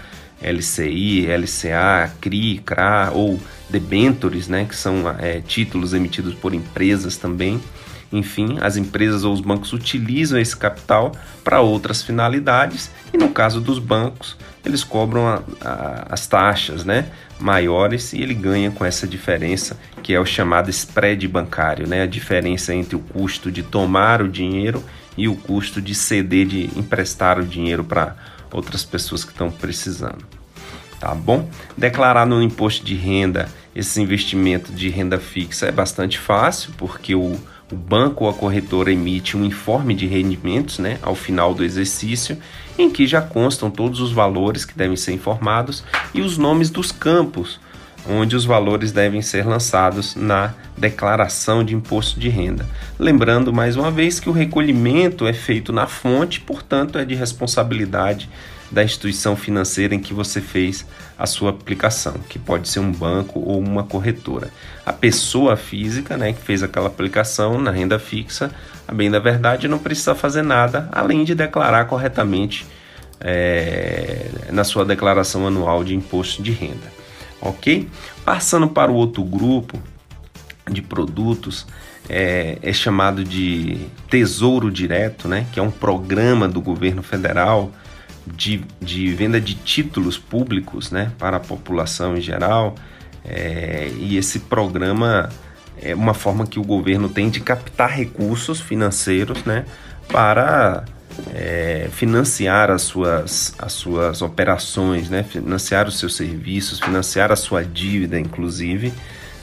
LCI, 0.42 1.26
LCA, 1.26 2.10
CRI, 2.20 2.58
CRA 2.64 3.10
ou 3.12 3.38
debentures, 3.68 4.48
né, 4.48 4.64
que 4.64 4.74
são 4.74 5.04
é, 5.18 5.40
títulos 5.40 5.92
emitidos 5.92 6.34
por 6.34 6.54
empresas 6.54 7.16
também. 7.16 7.60
Enfim, 8.12 8.58
as 8.60 8.76
empresas 8.76 9.24
ou 9.24 9.32
os 9.32 9.40
bancos 9.40 9.72
utilizam 9.72 10.38
esse 10.38 10.56
capital 10.56 11.12
para 11.44 11.60
outras 11.60 12.02
finalidades 12.02 12.90
e 13.12 13.16
no 13.16 13.28
caso 13.28 13.60
dos 13.60 13.78
bancos, 13.78 14.36
eles 14.64 14.82
cobram 14.82 15.28
a, 15.28 15.42
a, 15.60 16.06
as 16.10 16.26
taxas 16.26 16.84
né, 16.84 17.06
maiores 17.38 18.12
e 18.12 18.20
ele 18.20 18.34
ganha 18.34 18.70
com 18.70 18.84
essa 18.84 19.06
diferença 19.06 19.78
que 20.02 20.12
é 20.12 20.20
o 20.20 20.26
chamado 20.26 20.70
spread 20.70 21.26
bancário, 21.28 21.86
né, 21.86 22.02
a 22.02 22.06
diferença 22.06 22.74
entre 22.74 22.96
o 22.96 23.00
custo 23.00 23.50
de 23.50 23.62
tomar 23.62 24.20
o 24.22 24.28
dinheiro 24.28 24.82
e 25.16 25.28
o 25.28 25.36
custo 25.36 25.80
de 25.80 25.94
ceder, 25.94 26.46
de 26.46 26.70
emprestar 26.76 27.38
o 27.38 27.44
dinheiro 27.44 27.84
para 27.84 28.16
outras 28.52 28.84
pessoas 28.84 29.24
que 29.24 29.30
estão 29.30 29.50
precisando. 29.50 30.24
Tá 30.98 31.14
bom? 31.14 31.48
Declarar 31.76 32.26
no 32.26 32.42
imposto 32.42 32.84
de 32.84 32.94
renda 32.94 33.48
esse 33.74 34.00
investimento 34.02 34.72
de 34.72 34.88
renda 34.88 35.18
fixa 35.18 35.66
é 35.66 35.72
bastante 35.72 36.18
fácil, 36.18 36.72
porque 36.76 37.14
o, 37.14 37.38
o 37.70 37.76
banco 37.76 38.24
ou 38.24 38.30
a 38.30 38.34
corretora 38.34 38.92
emite 38.92 39.36
um 39.36 39.44
informe 39.44 39.94
de 39.94 40.06
rendimentos 40.06 40.78
né, 40.78 40.98
ao 41.02 41.14
final 41.14 41.54
do 41.54 41.64
exercício, 41.64 42.36
em 42.78 42.90
que 42.90 43.06
já 43.06 43.20
constam 43.20 43.70
todos 43.70 44.00
os 44.00 44.12
valores 44.12 44.64
que 44.64 44.76
devem 44.76 44.96
ser 44.96 45.12
informados 45.12 45.84
e 46.12 46.20
os 46.20 46.36
nomes 46.36 46.70
dos 46.70 46.90
campos 46.90 47.60
onde 48.08 48.34
os 48.34 48.44
valores 48.44 48.92
devem 48.92 49.20
ser 49.22 49.46
lançados 49.46 50.14
na 50.16 50.54
declaração 50.76 51.62
de 51.62 51.74
imposto 51.74 52.18
de 52.18 52.28
renda. 52.28 52.66
Lembrando 52.98 53.52
mais 53.52 53.76
uma 53.76 53.90
vez 53.90 54.18
que 54.18 54.28
o 54.28 54.32
recolhimento 54.32 55.26
é 55.26 55.32
feito 55.32 55.72
na 55.72 55.86
fonte, 55.86 56.40
portanto, 56.40 56.98
é 56.98 57.04
de 57.04 57.14
responsabilidade 57.14 58.28
da 58.70 58.84
instituição 58.84 59.36
financeira 59.36 59.94
em 59.94 59.98
que 59.98 60.14
você 60.14 60.40
fez 60.40 60.86
a 61.18 61.26
sua 61.26 61.50
aplicação, 61.50 62.14
que 62.28 62.38
pode 62.38 62.68
ser 62.68 62.80
um 62.80 62.92
banco 62.92 63.40
ou 63.40 63.58
uma 63.58 63.82
corretora. 63.82 64.50
A 64.86 64.92
pessoa 64.92 65.56
física, 65.56 66.16
né, 66.16 66.32
que 66.32 66.40
fez 66.40 66.62
aquela 66.62 66.86
aplicação 66.86 67.60
na 67.60 67.70
renda 67.70 67.98
fixa, 67.98 68.50
a 68.86 68.94
bem 68.94 69.10
da 69.10 69.18
verdade, 69.18 69.68
não 69.68 69.78
precisa 69.78 70.14
fazer 70.14 70.42
nada 70.42 70.88
além 70.92 71.24
de 71.24 71.34
declarar 71.34 71.86
corretamente 71.86 72.66
é, 73.20 74.26
na 74.50 74.64
sua 74.64 74.84
declaração 74.84 75.46
anual 75.46 75.84
de 75.84 75.94
imposto 75.94 76.42
de 76.42 76.52
renda. 76.52 77.00
Ok? 77.40 77.88
Passando 78.24 78.68
para 78.68 78.90
o 78.90 78.94
outro 78.94 79.24
grupo 79.24 79.78
de 80.70 80.80
produtos, 80.80 81.66
é, 82.08 82.58
é, 82.62 82.72
chamado 82.72 83.24
de 83.24 83.86
Tesouro 84.08 84.70
Direto, 84.70 85.28
né, 85.28 85.46
que 85.52 85.60
é 85.60 85.62
um 85.62 85.70
programa 85.70 86.48
do 86.48 86.60
governo 86.60 87.02
federal 87.02 87.70
de, 88.26 88.64
de 88.80 89.12
venda 89.12 89.40
de 89.40 89.54
títulos 89.54 90.18
públicos 90.18 90.90
né, 90.90 91.12
para 91.18 91.36
a 91.36 91.40
população 91.40 92.16
em 92.16 92.20
geral. 92.20 92.74
É, 93.24 93.90
e 93.98 94.16
esse 94.16 94.40
programa 94.40 95.28
é 95.80 95.94
uma 95.94 96.14
forma 96.14 96.46
que 96.46 96.58
o 96.58 96.64
governo 96.64 97.08
tem 97.08 97.30
de 97.30 97.40
captar 97.40 97.90
recursos 97.90 98.60
financeiros 98.60 99.44
né, 99.44 99.64
para 100.08 100.84
é, 101.34 101.88
financiar 101.92 102.70
as 102.70 102.82
suas, 102.82 103.54
as 103.58 103.72
suas 103.72 104.22
operações, 104.22 105.08
né, 105.08 105.22
financiar 105.22 105.88
os 105.88 105.98
seus 105.98 106.14
serviços, 106.14 106.80
financiar 106.80 107.32
a 107.32 107.36
sua 107.36 107.64
dívida, 107.64 108.18
inclusive, 108.18 108.92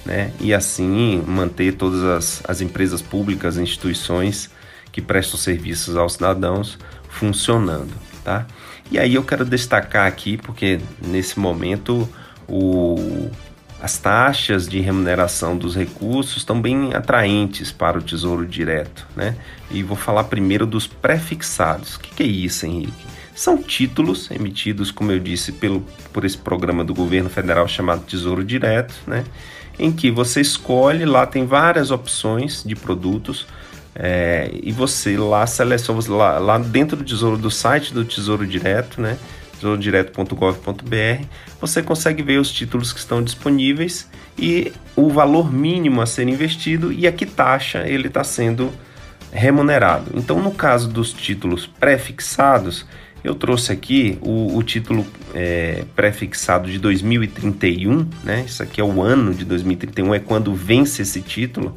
né, 0.06 0.32
e 0.40 0.54
assim 0.54 1.24
manter 1.28 1.74
todas 1.74 2.04
as, 2.04 2.42
as 2.48 2.62
empresas 2.62 3.02
públicas, 3.02 3.58
instituições 3.58 4.50
que 4.92 5.02
prestam 5.02 5.38
serviços 5.38 5.96
aos 5.96 6.14
cidadãos 6.14 6.78
funcionando. 7.10 7.94
Tá? 8.24 8.46
E 8.92 8.98
aí 8.98 9.16
eu 9.16 9.24
quero 9.24 9.44
destacar 9.44 10.08
aqui, 10.08 10.38
porque 10.38 10.80
nesse 11.06 11.40
momento 11.40 12.08
o, 12.48 13.30
as 13.82 13.98
taxas 13.98 14.68
de 14.68 14.80
remuneração 14.80 15.58
dos 15.58 15.76
recursos 15.76 16.38
estão 16.38 16.60
bem 16.60 16.94
atraentes 16.94 17.72
para 17.72 18.00
o 18.00 18.02
Tesouro 18.02 18.46
Direto, 18.46 19.06
né? 19.16 19.36
E 19.70 19.84
vou 19.84 19.98
falar 19.98 20.24
primeiro 20.26 20.66
dos 20.66 20.88
prefixados. 20.88 21.96
O 21.96 22.00
que, 22.00 22.16
que 22.16 22.24
é 22.24 22.26
isso, 22.26 22.66
Henrique? 22.66 23.06
São 23.36 23.62
títulos 23.62 24.32
emitidos, 24.32 24.90
como 24.90 25.12
eu 25.12 25.20
disse, 25.20 25.52
pelo, 25.52 25.82
por 26.12 26.26
esse 26.26 26.38
programa 26.38 26.84
do 26.84 26.94
governo 26.94 27.30
federal 27.30 27.68
chamado 27.68 28.04
Tesouro 28.04 28.44
Direto, 28.44 28.96
né? 29.06 29.24
Em 29.78 29.92
que 29.92 30.10
você 30.10 30.42
escolhe, 30.42 31.06
lá 31.06 31.28
tem 31.28 31.46
várias 31.46 31.92
opções 31.92 32.64
de 32.66 32.76
produtos, 32.76 33.46
é, 34.00 34.52
e 34.62 34.72
você 34.72 35.18
lá 35.18 35.48
seleciona, 35.48 36.00
lá, 36.10 36.38
lá 36.38 36.58
dentro 36.60 36.96
do 36.96 37.04
tesouro 37.04 37.38
do 37.38 37.50
site 37.50 37.94
do 37.94 38.06
Tesouro 38.06 38.46
Direto, 38.46 39.02
né? 39.02 39.18
tesourodireto.gov.br, 39.58 41.26
você 41.60 41.82
consegue 41.82 42.22
ver 42.22 42.40
os 42.40 42.52
títulos 42.52 42.94
que 42.94 43.00
estão 43.00 43.24
disponíveis 43.24 44.08
e 44.38 44.72
o 44.96 45.10
valor 45.10 45.52
mínimo 45.52 46.00
a 46.00 46.06
ser 46.06 46.28
investido 46.28 46.94
e 46.94 47.08
a 47.08 47.12
que 47.12 47.26
taxa 47.26 47.88
ele 47.88 48.08
está 48.08 48.24
sendo 48.24 48.72
remunerado. 49.32 50.12
Então, 50.14 50.40
no 50.40 50.52
caso 50.52 50.88
dos 50.88 51.12
títulos 51.12 51.66
pré-fixados, 51.66 52.86
eu 53.24 53.34
trouxe 53.34 53.72
aqui 53.72 54.18
o, 54.22 54.56
o 54.56 54.62
título 54.62 55.06
é, 55.34 55.84
pré-fixado 55.96 56.70
de 56.70 56.78
2031, 56.78 58.08
né? 58.24 58.44
Isso 58.46 58.62
aqui 58.62 58.80
é 58.80 58.84
o 58.84 59.02
ano 59.02 59.34
de 59.34 59.44
2031, 59.44 60.14
é 60.14 60.20
quando 60.20 60.54
vence 60.54 61.02
esse 61.02 61.22
título 61.22 61.76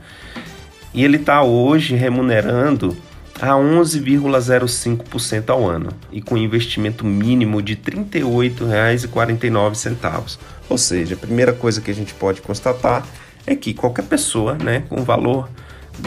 e 0.93 1.05
ele 1.05 1.17
está 1.17 1.43
hoje 1.43 1.95
remunerando 1.95 2.97
a 3.41 3.53
11,05% 3.53 5.49
ao 5.49 5.67
ano 5.67 5.89
e 6.13 6.21
com 6.21 6.37
investimento 6.37 7.07
mínimo 7.07 7.63
de 7.63 7.73
R$ 7.73 7.81
38,49. 8.05 10.39
Ou 10.69 10.77
seja, 10.77 11.15
a 11.15 11.19
primeira 11.19 11.53
coisa 11.53 11.81
que 11.81 11.91
a 11.91 11.95
gente 11.95 12.13
pode 12.15 12.43
constatar 12.43 13.07
é 13.47 13.57
que 13.57 13.73
qualquer 13.73 14.05
pessoa, 14.05 14.55
né, 14.55 14.85
com 14.89 15.03
valor 15.03 15.49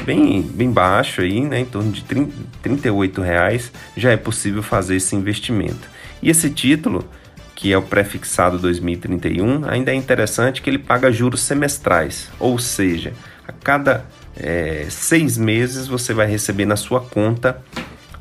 bem, 0.05 0.41
bem 0.41 0.71
baixo 0.71 1.21
aí, 1.21 1.41
né, 1.41 1.59
em 1.59 1.65
torno 1.65 1.91
de 1.91 2.03
38 2.61 3.21
reais, 3.21 3.71
já 3.97 4.11
é 4.11 4.17
possível 4.17 4.61
fazer 4.61 4.97
esse 4.97 5.15
investimento. 5.15 5.89
E 6.21 6.29
esse 6.29 6.49
título, 6.49 7.03
que 7.55 7.73
é 7.73 7.77
o 7.77 7.81
prefixado 7.81 8.59
2031, 8.59 9.65
ainda 9.65 9.91
é 9.91 9.95
interessante 9.95 10.61
que 10.61 10.69
ele 10.69 10.79
paga 10.79 11.11
juros 11.11 11.41
semestrais, 11.41 12.29
ou 12.39 12.59
seja, 12.59 13.13
a 13.47 13.51
cada 13.51 14.05
é, 14.35 14.87
seis 14.89 15.37
meses 15.37 15.87
você 15.87 16.13
vai 16.13 16.27
receber 16.27 16.65
na 16.65 16.75
sua 16.75 17.01
conta 17.01 17.61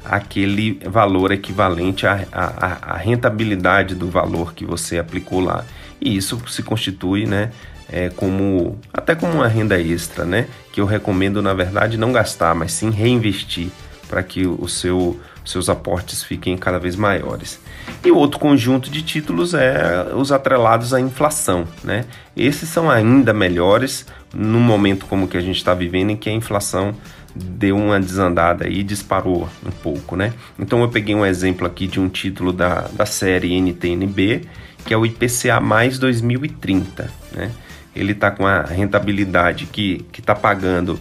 aquele 0.04 0.80
valor 0.84 1.30
equivalente 1.30 2.06
à, 2.06 2.26
à, 2.32 2.92
à, 2.94 2.96
rentabilidade 2.96 3.94
do 3.94 4.10
valor 4.10 4.52
que 4.52 4.64
você 4.64 4.98
aplicou 4.98 5.40
lá. 5.40 5.64
E 6.00 6.16
isso 6.16 6.40
se 6.48 6.62
constitui 6.62 7.24
né, 7.24 7.50
é, 7.88 8.10
como 8.10 8.78
até 8.92 9.14
como 9.14 9.34
uma 9.34 9.48
renda 9.48 9.80
extra, 9.80 10.24
né? 10.24 10.48
Que 10.72 10.80
eu 10.80 10.86
recomendo, 10.86 11.40
na 11.40 11.54
verdade, 11.54 11.96
não 11.96 12.12
gastar, 12.12 12.54
mas 12.54 12.72
sim 12.72 12.90
reinvestir 12.90 13.68
para 14.08 14.22
que 14.22 14.46
o 14.46 14.68
seu, 14.68 15.18
seus 15.44 15.70
aportes 15.70 16.22
fiquem 16.22 16.56
cada 16.56 16.78
vez 16.78 16.96
maiores. 16.96 17.60
E 18.04 18.10
outro 18.10 18.38
conjunto 18.38 18.90
de 18.90 19.00
títulos 19.02 19.54
é 19.54 20.12
os 20.14 20.32
atrelados 20.32 20.92
à 20.92 21.00
inflação, 21.00 21.66
né? 21.82 22.04
Esses 22.36 22.68
são 22.68 22.90
ainda 22.90 23.32
melhores 23.32 24.06
num 24.34 24.60
momento 24.60 25.06
como 25.06 25.28
que 25.28 25.36
a 25.36 25.40
gente 25.40 25.56
está 25.56 25.74
vivendo, 25.74 26.10
em 26.10 26.16
que 26.16 26.28
a 26.28 26.32
inflação 26.32 26.94
deu 27.34 27.76
uma 27.76 27.98
desandada 27.98 28.68
e 28.68 28.82
disparou 28.82 29.48
um 29.64 29.70
pouco, 29.70 30.16
né? 30.16 30.34
Então 30.58 30.82
eu 30.82 30.88
peguei 30.88 31.14
um 31.14 31.24
exemplo 31.24 31.66
aqui 31.66 31.86
de 31.86 31.98
um 31.98 32.08
título 32.08 32.52
da, 32.52 32.88
da 32.92 33.06
série 33.06 33.58
NTNB, 33.58 34.42
que 34.84 34.92
é 34.92 34.96
o 34.96 35.06
IPCA 35.06 35.60
mais 35.60 35.98
2030, 35.98 37.10
né? 37.34 37.50
Ele 37.94 38.12
está 38.12 38.30
com 38.30 38.46
a 38.46 38.62
rentabilidade 38.62 39.66
que 39.66 40.04
está 40.18 40.34
pagando 40.34 40.98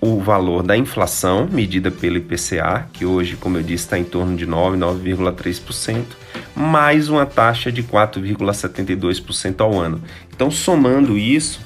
o 0.00 0.18
valor 0.18 0.62
da 0.62 0.76
inflação 0.76 1.46
medida 1.50 1.90
pelo 1.90 2.16
IPCA, 2.16 2.88
que 2.92 3.04
hoje, 3.04 3.36
como 3.36 3.58
eu 3.58 3.62
disse, 3.62 3.84
está 3.84 3.98
em 3.98 4.04
torno 4.04 4.34
de 4.34 4.46
9, 4.46 4.78
9,3%, 4.78 6.04
mais 6.56 7.10
uma 7.10 7.26
taxa 7.26 7.70
de 7.70 7.82
4,72% 7.82 9.60
ao 9.60 9.78
ano. 9.78 10.00
Então, 10.34 10.50
somando 10.50 11.18
isso, 11.18 11.60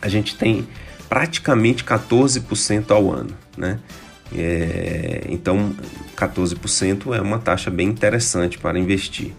a 0.00 0.08
gente 0.08 0.36
tem 0.36 0.66
praticamente 1.08 1.84
14% 1.84 2.90
ao 2.90 3.12
ano, 3.12 3.36
né? 3.56 3.78
É, 4.32 5.26
então, 5.28 5.74
14% 6.16 7.16
é 7.16 7.20
uma 7.20 7.38
taxa 7.38 7.68
bem 7.68 7.88
interessante 7.88 8.58
para 8.58 8.78
investir. 8.78 9.32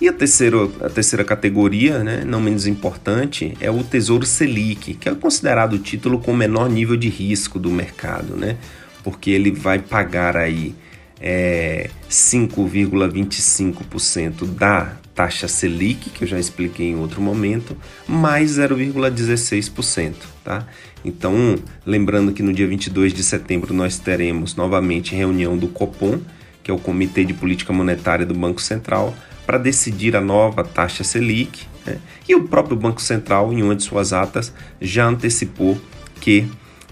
E 0.00 0.08
a 0.08 0.12
terceira, 0.12 0.56
a 0.80 0.88
terceira 0.88 1.24
categoria, 1.24 2.04
né, 2.04 2.22
não 2.24 2.40
menos 2.40 2.66
importante, 2.66 3.54
é 3.60 3.70
o 3.70 3.82
Tesouro 3.82 4.24
Selic, 4.24 4.94
que 4.94 5.08
é 5.08 5.14
considerado 5.14 5.74
o 5.74 5.78
título 5.78 6.20
com 6.20 6.32
menor 6.32 6.70
nível 6.70 6.96
de 6.96 7.08
risco 7.08 7.58
do 7.58 7.70
mercado, 7.70 8.36
né? 8.36 8.56
Porque 9.02 9.30
ele 9.30 9.50
vai 9.50 9.80
pagar 9.80 10.36
aí 10.36 10.74
é, 11.20 11.90
5,25% 12.08 14.46
da 14.54 14.92
taxa 15.18 15.48
Selic, 15.48 16.10
que 16.10 16.22
eu 16.22 16.28
já 16.28 16.38
expliquei 16.38 16.90
em 16.90 16.94
outro 16.94 17.20
momento, 17.20 17.76
mais 18.06 18.52
0,16%, 18.52 20.14
tá? 20.44 20.64
Então, 21.04 21.56
lembrando 21.84 22.32
que 22.32 22.40
no 22.40 22.52
dia 22.52 22.68
22 22.68 23.12
de 23.12 23.24
setembro 23.24 23.74
nós 23.74 23.98
teremos 23.98 24.54
novamente 24.54 25.16
reunião 25.16 25.58
do 25.58 25.66
Copom, 25.66 26.20
que 26.62 26.70
é 26.70 26.74
o 26.74 26.78
Comitê 26.78 27.24
de 27.24 27.34
Política 27.34 27.72
Monetária 27.72 28.24
do 28.24 28.32
Banco 28.32 28.62
Central, 28.62 29.12
para 29.44 29.58
decidir 29.58 30.14
a 30.14 30.20
nova 30.20 30.62
taxa 30.62 31.02
Selic. 31.02 31.66
Né? 31.84 31.98
E 32.28 32.36
o 32.36 32.44
próprio 32.44 32.76
Banco 32.76 33.02
Central, 33.02 33.52
em 33.52 33.60
uma 33.60 33.74
de 33.74 33.82
suas 33.82 34.12
atas, 34.12 34.54
já 34.80 35.04
antecipou 35.04 35.80
que 36.20 36.46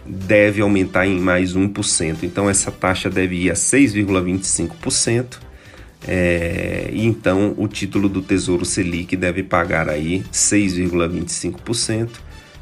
deve 0.05 0.61
aumentar 0.61 1.07
em 1.07 1.21
mais 1.21 1.55
1%. 1.55 2.25
Então, 2.25 2.51
essa 2.51 2.73
taxa 2.73 3.09
deve 3.09 3.37
ir 3.37 3.53
a 3.53 3.55
6,25%. 3.55 5.46
É, 6.09 6.89
então 6.93 7.53
o 7.57 7.67
título 7.67 8.09
do 8.09 8.23
Tesouro 8.23 8.65
Selic 8.65 9.17
deve 9.17 9.43
pagar 9.43 9.89
aí 9.89 10.23
6,25% 10.33 12.11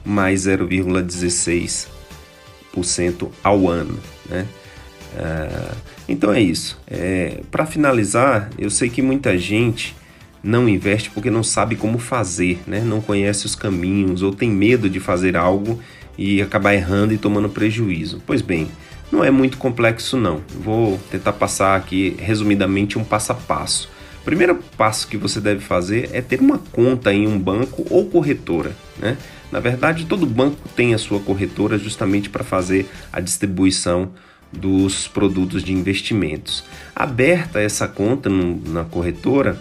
mais 0.05 0.47
0,16% 0.47 3.29
ao 3.43 3.69
ano. 3.69 3.99
Né? 4.29 4.47
Uh, 5.15 5.77
então 6.09 6.33
é 6.33 6.41
isso. 6.41 6.81
É, 6.87 7.41
Para 7.51 7.67
finalizar, 7.67 8.51
eu 8.59 8.71
sei 8.71 8.91
que 8.91 9.01
muita 9.01 9.39
gente 9.39 9.97
não 10.43 10.69
investe 10.69 11.09
porque 11.11 11.31
não 11.31 11.43
sabe 11.43 11.75
como 11.77 11.99
fazer, 11.99 12.61
né? 12.67 12.81
não 12.81 13.01
conhece 13.01 13.47
os 13.47 13.55
caminhos 13.55 14.23
ou 14.23 14.35
tem 14.35 14.51
medo 14.51 14.91
de 14.91 15.01
fazer 15.01 15.37
algo 15.37 15.81
e 16.19 16.43
acabar 16.43 16.75
errando 16.75 17.15
e 17.15 17.19
tomando 17.19 17.49
prejuízo. 17.49 18.21
Pois 18.27 18.43
bem, 18.43 18.69
não 19.15 19.23
é 19.23 19.31
muito 19.31 19.57
complexo 19.57 20.17
não. 20.17 20.43
Vou 20.49 20.99
tentar 21.11 21.33
passar 21.33 21.77
aqui 21.77 22.17
resumidamente 22.19 22.99
um 22.99 23.05
passo 23.05 23.31
a 23.33 23.35
passo. 23.35 23.89
O 24.21 24.25
primeiro 24.25 24.57
passo 24.77 25.07
que 25.07 25.17
você 25.17 25.41
deve 25.41 25.61
fazer 25.61 26.11
é 26.13 26.21
ter 26.21 26.41
uma 26.41 26.59
conta 26.59 27.13
em 27.13 27.29
um 27.29 27.39
banco 27.39 27.87
ou 27.91 28.07
corretora. 28.07 28.73
Né? 28.99 29.17
Na 29.53 29.61
verdade, 29.61 30.07
todo 30.07 30.27
banco 30.27 30.69
tem 30.75 30.95
a 30.95 30.99
sua 30.99 31.21
corretora 31.21 31.79
justamente 31.79 32.29
para 32.29 32.43
fazer 32.43 32.89
a 33.13 33.21
distribuição 33.21 34.11
dos 34.51 35.07
produtos 35.07 35.63
de 35.63 35.73
investimentos. 35.73 36.65
Aberta 36.95 37.61
essa 37.61 37.87
conta 37.87 38.29
no, 38.29 38.61
na 38.69 38.85
corretora, 38.85 39.59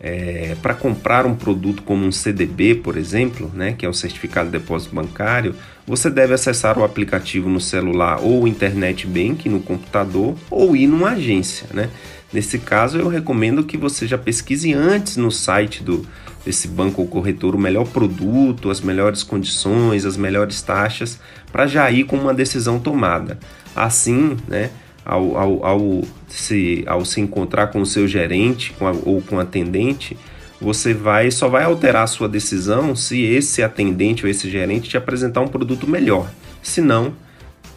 é, 0.00 0.56
para 0.62 0.74
comprar 0.74 1.26
um 1.26 1.34
produto 1.34 1.82
como 1.82 2.06
um 2.06 2.12
CDB, 2.12 2.76
por 2.76 2.96
exemplo, 2.96 3.50
né, 3.52 3.74
que 3.76 3.84
é 3.84 3.88
o 3.88 3.94
Certificado 3.94 4.50
de 4.50 4.58
Depósito 4.58 4.94
Bancário, 4.94 5.54
você 5.86 6.08
deve 6.08 6.34
acessar 6.34 6.78
o 6.78 6.84
aplicativo 6.84 7.48
no 7.48 7.60
celular 7.60 8.20
ou 8.22 8.46
internet 8.46 9.06
bank 9.06 9.48
no 9.48 9.60
computador 9.60 10.36
ou 10.50 10.76
ir 10.76 10.86
numa 10.86 11.10
agência. 11.10 11.66
Né? 11.72 11.90
Nesse 12.32 12.58
caso, 12.58 12.98
eu 12.98 13.08
recomendo 13.08 13.64
que 13.64 13.76
você 13.76 14.06
já 14.06 14.18
pesquise 14.18 14.72
antes 14.72 15.16
no 15.16 15.30
site 15.30 15.82
do, 15.82 16.06
desse 16.44 16.68
banco 16.68 17.00
ou 17.00 17.08
corretor 17.08 17.54
o 17.54 17.58
melhor 17.58 17.86
produto, 17.86 18.70
as 18.70 18.80
melhores 18.80 19.22
condições, 19.22 20.04
as 20.04 20.16
melhores 20.16 20.62
taxas, 20.62 21.18
para 21.50 21.66
já 21.66 21.90
ir 21.90 22.04
com 22.04 22.16
uma 22.16 22.34
decisão 22.34 22.78
tomada. 22.78 23.38
Assim, 23.74 24.36
né, 24.46 24.70
ao, 25.08 25.36
ao, 25.38 25.66
ao, 25.66 26.02
se, 26.28 26.84
ao 26.86 27.04
se 27.04 27.20
encontrar 27.20 27.68
com 27.68 27.80
o 27.80 27.86
seu 27.86 28.06
gerente 28.06 28.72
com 28.72 28.86
a, 28.86 28.90
ou 28.90 29.22
com 29.22 29.36
o 29.36 29.40
atendente, 29.40 30.16
você 30.60 30.92
vai 30.92 31.30
só 31.30 31.48
vai 31.48 31.64
alterar 31.64 32.02
a 32.02 32.06
sua 32.06 32.28
decisão 32.28 32.94
se 32.94 33.22
esse 33.22 33.62
atendente 33.62 34.24
ou 34.24 34.30
esse 34.30 34.50
gerente 34.50 34.90
te 34.90 34.96
apresentar 34.96 35.40
um 35.40 35.48
produto 35.48 35.86
melhor. 35.88 36.30
Se 36.62 36.82
não, 36.82 37.14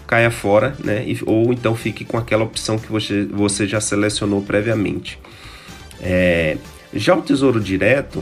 caia 0.05 0.29
fora, 0.29 0.75
né? 0.83 1.05
Ou 1.25 1.53
então 1.53 1.73
fique 1.73 2.03
com 2.03 2.17
aquela 2.17 2.43
opção 2.43 2.77
que 2.77 2.91
você, 2.91 3.23
você 3.25 3.65
já 3.65 3.79
selecionou 3.79 4.41
previamente. 4.41 5.17
É, 6.01 6.57
já 6.93 7.15
o 7.15 7.21
Tesouro 7.21 7.61
Direto, 7.61 8.21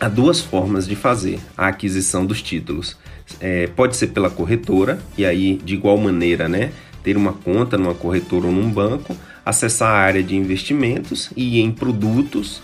há 0.00 0.08
duas 0.08 0.40
formas 0.40 0.88
de 0.88 0.96
fazer 0.96 1.38
a 1.54 1.66
aquisição 1.66 2.24
dos 2.24 2.40
títulos. 2.40 2.96
É, 3.40 3.66
pode 3.66 3.96
ser 3.96 4.06
pela 4.08 4.30
corretora, 4.30 4.98
e 5.18 5.26
aí, 5.26 5.60
de 5.62 5.74
igual 5.74 5.98
maneira, 5.98 6.48
né, 6.48 6.70
ter 7.06 7.16
uma 7.16 7.32
conta 7.32 7.78
numa 7.78 7.94
corretora 7.94 8.46
ou 8.46 8.52
num 8.52 8.68
banco, 8.68 9.16
acessar 9.44 9.92
a 9.92 9.96
área 9.96 10.24
de 10.24 10.34
investimentos 10.34 11.30
e 11.36 11.60
em 11.60 11.70
produtos, 11.70 12.60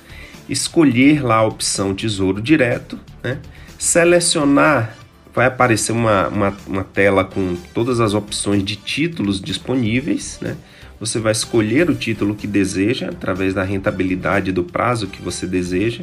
escolher 0.48 1.24
lá 1.24 1.36
a 1.36 1.46
opção 1.46 1.94
Tesouro 1.94 2.42
Direto, 2.42 2.98
né, 3.22 3.38
selecionar, 3.78 4.96
vai 5.32 5.46
aparecer 5.46 5.92
uma, 5.92 6.26
uma, 6.26 6.56
uma 6.66 6.82
tela 6.82 7.24
com 7.24 7.54
todas 7.72 8.00
as 8.00 8.14
opções 8.14 8.64
de 8.64 8.74
títulos 8.74 9.40
disponíveis, 9.40 10.40
né, 10.42 10.56
você 10.98 11.20
vai 11.20 11.30
escolher 11.30 11.88
o 11.88 11.94
título 11.94 12.34
que 12.34 12.48
deseja 12.48 13.10
através 13.10 13.54
da 13.54 13.62
rentabilidade 13.62 14.50
do 14.50 14.64
prazo 14.64 15.06
que 15.06 15.22
você 15.22 15.46
deseja 15.46 16.02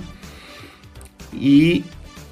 e 1.33 1.83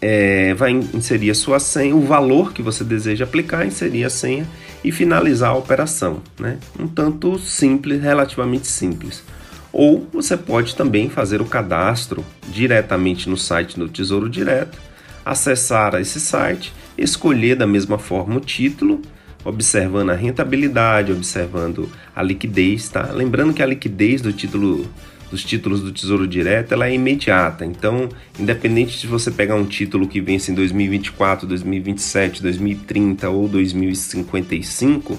é, 0.01 0.53
vai 0.53 0.71
inserir 0.71 1.31
a 1.31 1.35
sua 1.35 1.59
senha, 1.59 1.93
o 1.93 2.01
valor 2.01 2.53
que 2.53 2.61
você 2.61 2.85
deseja 2.85 3.25
aplicar, 3.25 3.65
inserir 3.67 4.05
a 4.05 4.09
senha 4.09 4.47
e 4.83 4.91
finalizar 4.91 5.51
a 5.51 5.57
operação. 5.57 6.21
Né? 6.39 6.57
Um 6.79 6.87
tanto 6.87 7.37
simples, 7.39 8.01
relativamente 8.01 8.67
simples. 8.67 9.23
Ou 9.71 10.07
você 10.11 10.35
pode 10.35 10.75
também 10.75 11.09
fazer 11.09 11.41
o 11.41 11.45
cadastro 11.45 12.25
diretamente 12.49 13.29
no 13.29 13.37
site 13.37 13.77
do 13.77 13.87
Tesouro 13.87 14.29
Direto, 14.29 14.77
acessar 15.25 15.95
esse 15.95 16.19
site, 16.19 16.73
escolher 16.97 17.55
da 17.55 17.67
mesma 17.67 17.97
forma 17.97 18.37
o 18.37 18.39
título, 18.39 19.01
observando 19.43 20.09
a 20.09 20.15
rentabilidade, 20.15 21.11
observando 21.11 21.89
a 22.15 22.23
liquidez, 22.23 22.89
tá? 22.89 23.11
Lembrando 23.11 23.53
que 23.53 23.61
a 23.61 23.65
liquidez 23.65 24.21
do 24.21 24.33
título 24.33 24.85
dos 25.29 25.43
títulos 25.43 25.81
do 25.81 25.91
Tesouro 25.91 26.27
Direto, 26.27 26.73
ela 26.73 26.87
é 26.87 26.93
imediata. 26.93 27.65
Então, 27.65 28.09
independente 28.39 28.99
de 28.99 29.07
você 29.07 29.29
pegar 29.29 29.55
um 29.55 29.65
título 29.65 30.07
que 30.07 30.21
vence 30.21 30.51
em 30.51 30.55
2024, 30.55 31.47
2027, 31.47 32.41
2030 32.41 33.29
ou 33.29 33.47
2055, 33.47 35.17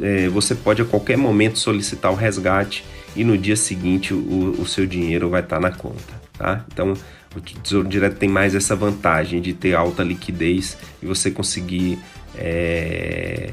é, 0.00 0.28
você 0.28 0.54
pode 0.54 0.82
a 0.82 0.84
qualquer 0.84 1.16
momento 1.16 1.58
solicitar 1.58 2.10
o 2.10 2.14
resgate 2.14 2.84
e 3.14 3.24
no 3.24 3.38
dia 3.38 3.56
seguinte 3.56 4.12
o, 4.12 4.56
o 4.58 4.66
seu 4.66 4.86
dinheiro 4.86 5.28
vai 5.28 5.42
estar 5.42 5.60
na 5.60 5.70
conta. 5.70 6.26
Tá? 6.36 6.64
Então, 6.72 6.94
o 7.34 7.40
Tesouro 7.40 7.88
Direto 7.88 8.16
tem 8.16 8.28
mais 8.28 8.54
essa 8.54 8.74
vantagem 8.74 9.40
de 9.40 9.52
ter 9.52 9.74
alta 9.74 10.02
liquidez 10.02 10.76
e 11.02 11.06
você 11.06 11.30
conseguir 11.30 11.98
é, 12.34 13.52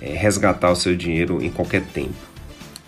é, 0.00 0.12
resgatar 0.12 0.70
o 0.70 0.76
seu 0.76 0.96
dinheiro 0.96 1.42
em 1.42 1.50
qualquer 1.50 1.82
tempo. 1.82 2.33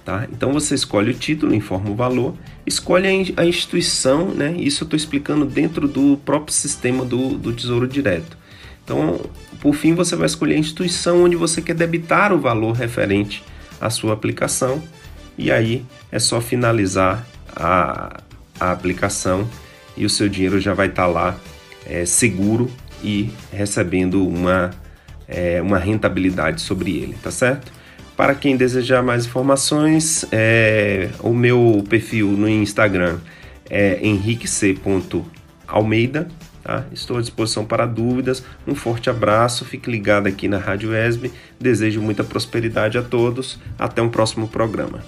Tá? 0.07 0.25
Então 0.31 0.53
você 0.53 0.77
escolhe 0.77 1.11
o 1.11 1.15
título, 1.15 1.53
informa 1.53 1.91
o 1.91 1.97
valor, 1.97 2.37
escolhe 2.65 3.35
a 3.37 3.45
instituição, 3.45 4.29
né? 4.29 4.55
Isso 4.57 4.85
eu 4.85 4.87
estou 4.87 4.97
explicando 4.97 5.45
dentro 5.45 5.89
do 5.89 6.17
próprio 6.25 6.55
sistema 6.55 7.05
do, 7.05 7.37
do 7.37 7.53
Tesouro 7.53 7.89
Direto. 7.89 8.39
Então, 8.85 9.21
por 9.61 9.75
fim, 9.75 9.97
você 9.97 10.15
vai 10.15 10.27
escolher 10.27 10.55
a 10.55 10.59
instituição 10.59 11.25
onde 11.25 11.35
você 11.35 11.61
quer 11.61 11.75
debitar 11.75 12.33
o 12.33 12.39
valor 12.39 12.71
referente 12.71 13.43
à 13.81 13.91
sua 13.91 14.13
aplicação 14.13 14.81
e 15.37 15.51
aí 15.51 15.85
é 16.13 16.21
só 16.21 16.41
finalizar 16.41 17.27
a, 17.49 18.21
a 18.61 18.71
aplicação 18.71 19.51
e 19.97 20.07
o 20.07 20.11
seu 20.11 20.29
dinheiro 20.29 20.61
já 20.61 20.73
vai 20.73 20.87
estar 20.87 21.07
tá 21.07 21.09
lá 21.09 21.37
é, 21.85 22.07
seguro 22.07 22.71
e 23.03 23.29
recebendo 23.53 24.25
uma, 24.25 24.71
é, 25.27 25.61
uma 25.61 25.81
rentabilidade 25.81 26.61
sobre 26.61 26.97
ele, 26.97 27.17
tá 27.21 27.33
certo? 27.33 27.73
Para 28.17 28.35
quem 28.35 28.57
desejar 28.57 29.03
mais 29.03 29.27
informações, 29.27 30.25
é, 30.33 31.11
o 31.21 31.35
meu 31.35 31.85
perfil 31.87 32.29
no 32.29 32.49
Instagram 32.49 33.19
é 33.69 33.99
henriquec.almeida. 34.03 36.27
Tá? 36.65 36.87
Estou 36.91 37.19
à 37.19 37.21
disposição 37.21 37.67
para 37.67 37.85
dúvidas. 37.85 38.43
Um 38.67 38.75
forte 38.75 39.11
abraço, 39.11 39.67
fique 39.67 39.91
ligado 39.91 40.29
aqui 40.29 40.49
na 40.49 40.57
Rádio 40.57 40.97
ESB. 40.97 41.31
Desejo 41.61 42.01
muita 42.01 42.25
prosperidade 42.25 42.97
a 42.97 43.03
todos. 43.03 43.61
Até 43.79 44.01
um 44.01 44.09
próximo 44.09 44.49
programa. 44.49 45.05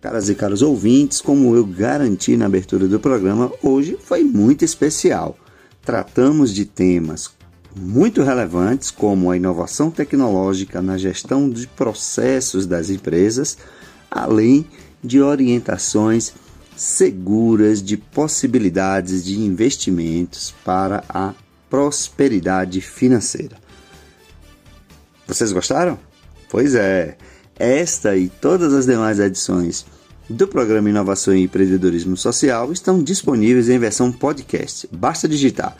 Caras 0.00 0.28
e 0.28 0.36
caros 0.36 0.62
ouvintes, 0.62 1.20
como 1.20 1.56
eu 1.56 1.66
garanti 1.66 2.36
na 2.36 2.46
abertura 2.46 2.86
do 2.86 3.00
programa, 3.00 3.50
hoje 3.60 3.98
foi 4.00 4.22
muito 4.22 4.64
especial. 4.64 5.36
Tratamos 5.84 6.54
de 6.54 6.64
temas 6.64 7.34
muito 7.74 8.22
relevantes, 8.22 8.90
como 8.90 9.30
a 9.30 9.36
inovação 9.36 9.90
tecnológica 9.90 10.80
na 10.80 10.96
gestão 10.96 11.50
de 11.50 11.66
processos 11.66 12.66
das 12.66 12.88
empresas, 12.90 13.58
além 14.10 14.66
de 15.02 15.20
orientações 15.20 16.32
seguras 16.76 17.82
de 17.82 17.96
possibilidades 17.96 19.24
de 19.24 19.38
investimentos 19.38 20.54
para 20.64 21.04
a 21.08 21.34
prosperidade 21.68 22.80
financeira. 22.80 23.56
Vocês 25.26 25.52
gostaram? 25.52 25.98
Pois 26.50 26.74
é, 26.74 27.16
esta 27.58 28.16
e 28.16 28.28
todas 28.28 28.72
as 28.72 28.86
demais 28.86 29.18
edições 29.18 29.86
do 30.28 30.46
programa 30.46 30.88
Inovação 30.88 31.34
e 31.34 31.42
Empreendedorismo 31.42 32.16
Social 32.16 32.72
estão 32.72 33.02
disponíveis 33.02 33.68
em 33.68 33.78
versão 33.78 34.10
podcast. 34.10 34.88
Basta 34.92 35.28
digitar 35.28 35.76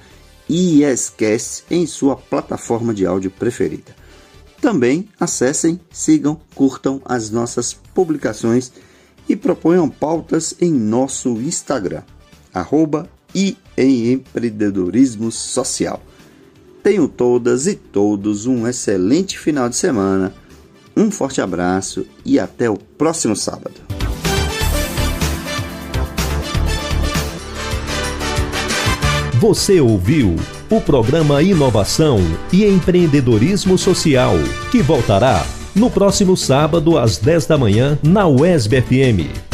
IESCast 0.48 1.64
em 1.70 1.86
sua 1.86 2.16
plataforma 2.16 2.92
de 2.92 3.06
áudio 3.06 3.30
preferida. 3.30 3.94
Também 4.60 5.08
acessem, 5.20 5.80
sigam, 5.90 6.40
curtam 6.54 7.00
as 7.04 7.30
nossas 7.30 7.74
publicações 7.74 8.72
e 9.28 9.36
proponham 9.36 9.88
pautas 9.88 10.54
em 10.60 10.72
nosso 10.72 11.28
Instagram, 11.40 12.02
arroba 12.52 13.08
e 13.34 13.56
em 13.76 14.12
empreendedorismo 14.12 15.30
social. 15.30 16.02
Tenham 16.82 17.08
todas 17.08 17.66
e 17.66 17.74
todos 17.74 18.46
um 18.46 18.66
excelente 18.66 19.38
final 19.38 19.68
de 19.68 19.76
semana, 19.76 20.34
um 20.96 21.10
forte 21.10 21.40
abraço 21.40 22.06
e 22.24 22.38
até 22.38 22.70
o 22.70 22.76
próximo 22.76 23.34
sábado. 23.34 24.03
Você 29.40 29.80
ouviu 29.80 30.36
o 30.70 30.80
programa 30.80 31.42
Inovação 31.42 32.20
e 32.52 32.64
Empreendedorismo 32.64 33.76
Social, 33.76 34.34
que 34.70 34.80
voltará 34.80 35.44
no 35.74 35.90
próximo 35.90 36.36
sábado 36.36 36.96
às 36.96 37.18
10 37.18 37.46
da 37.46 37.58
manhã 37.58 37.98
na 38.02 38.28
UESB 38.28 38.80
FM. 38.80 39.53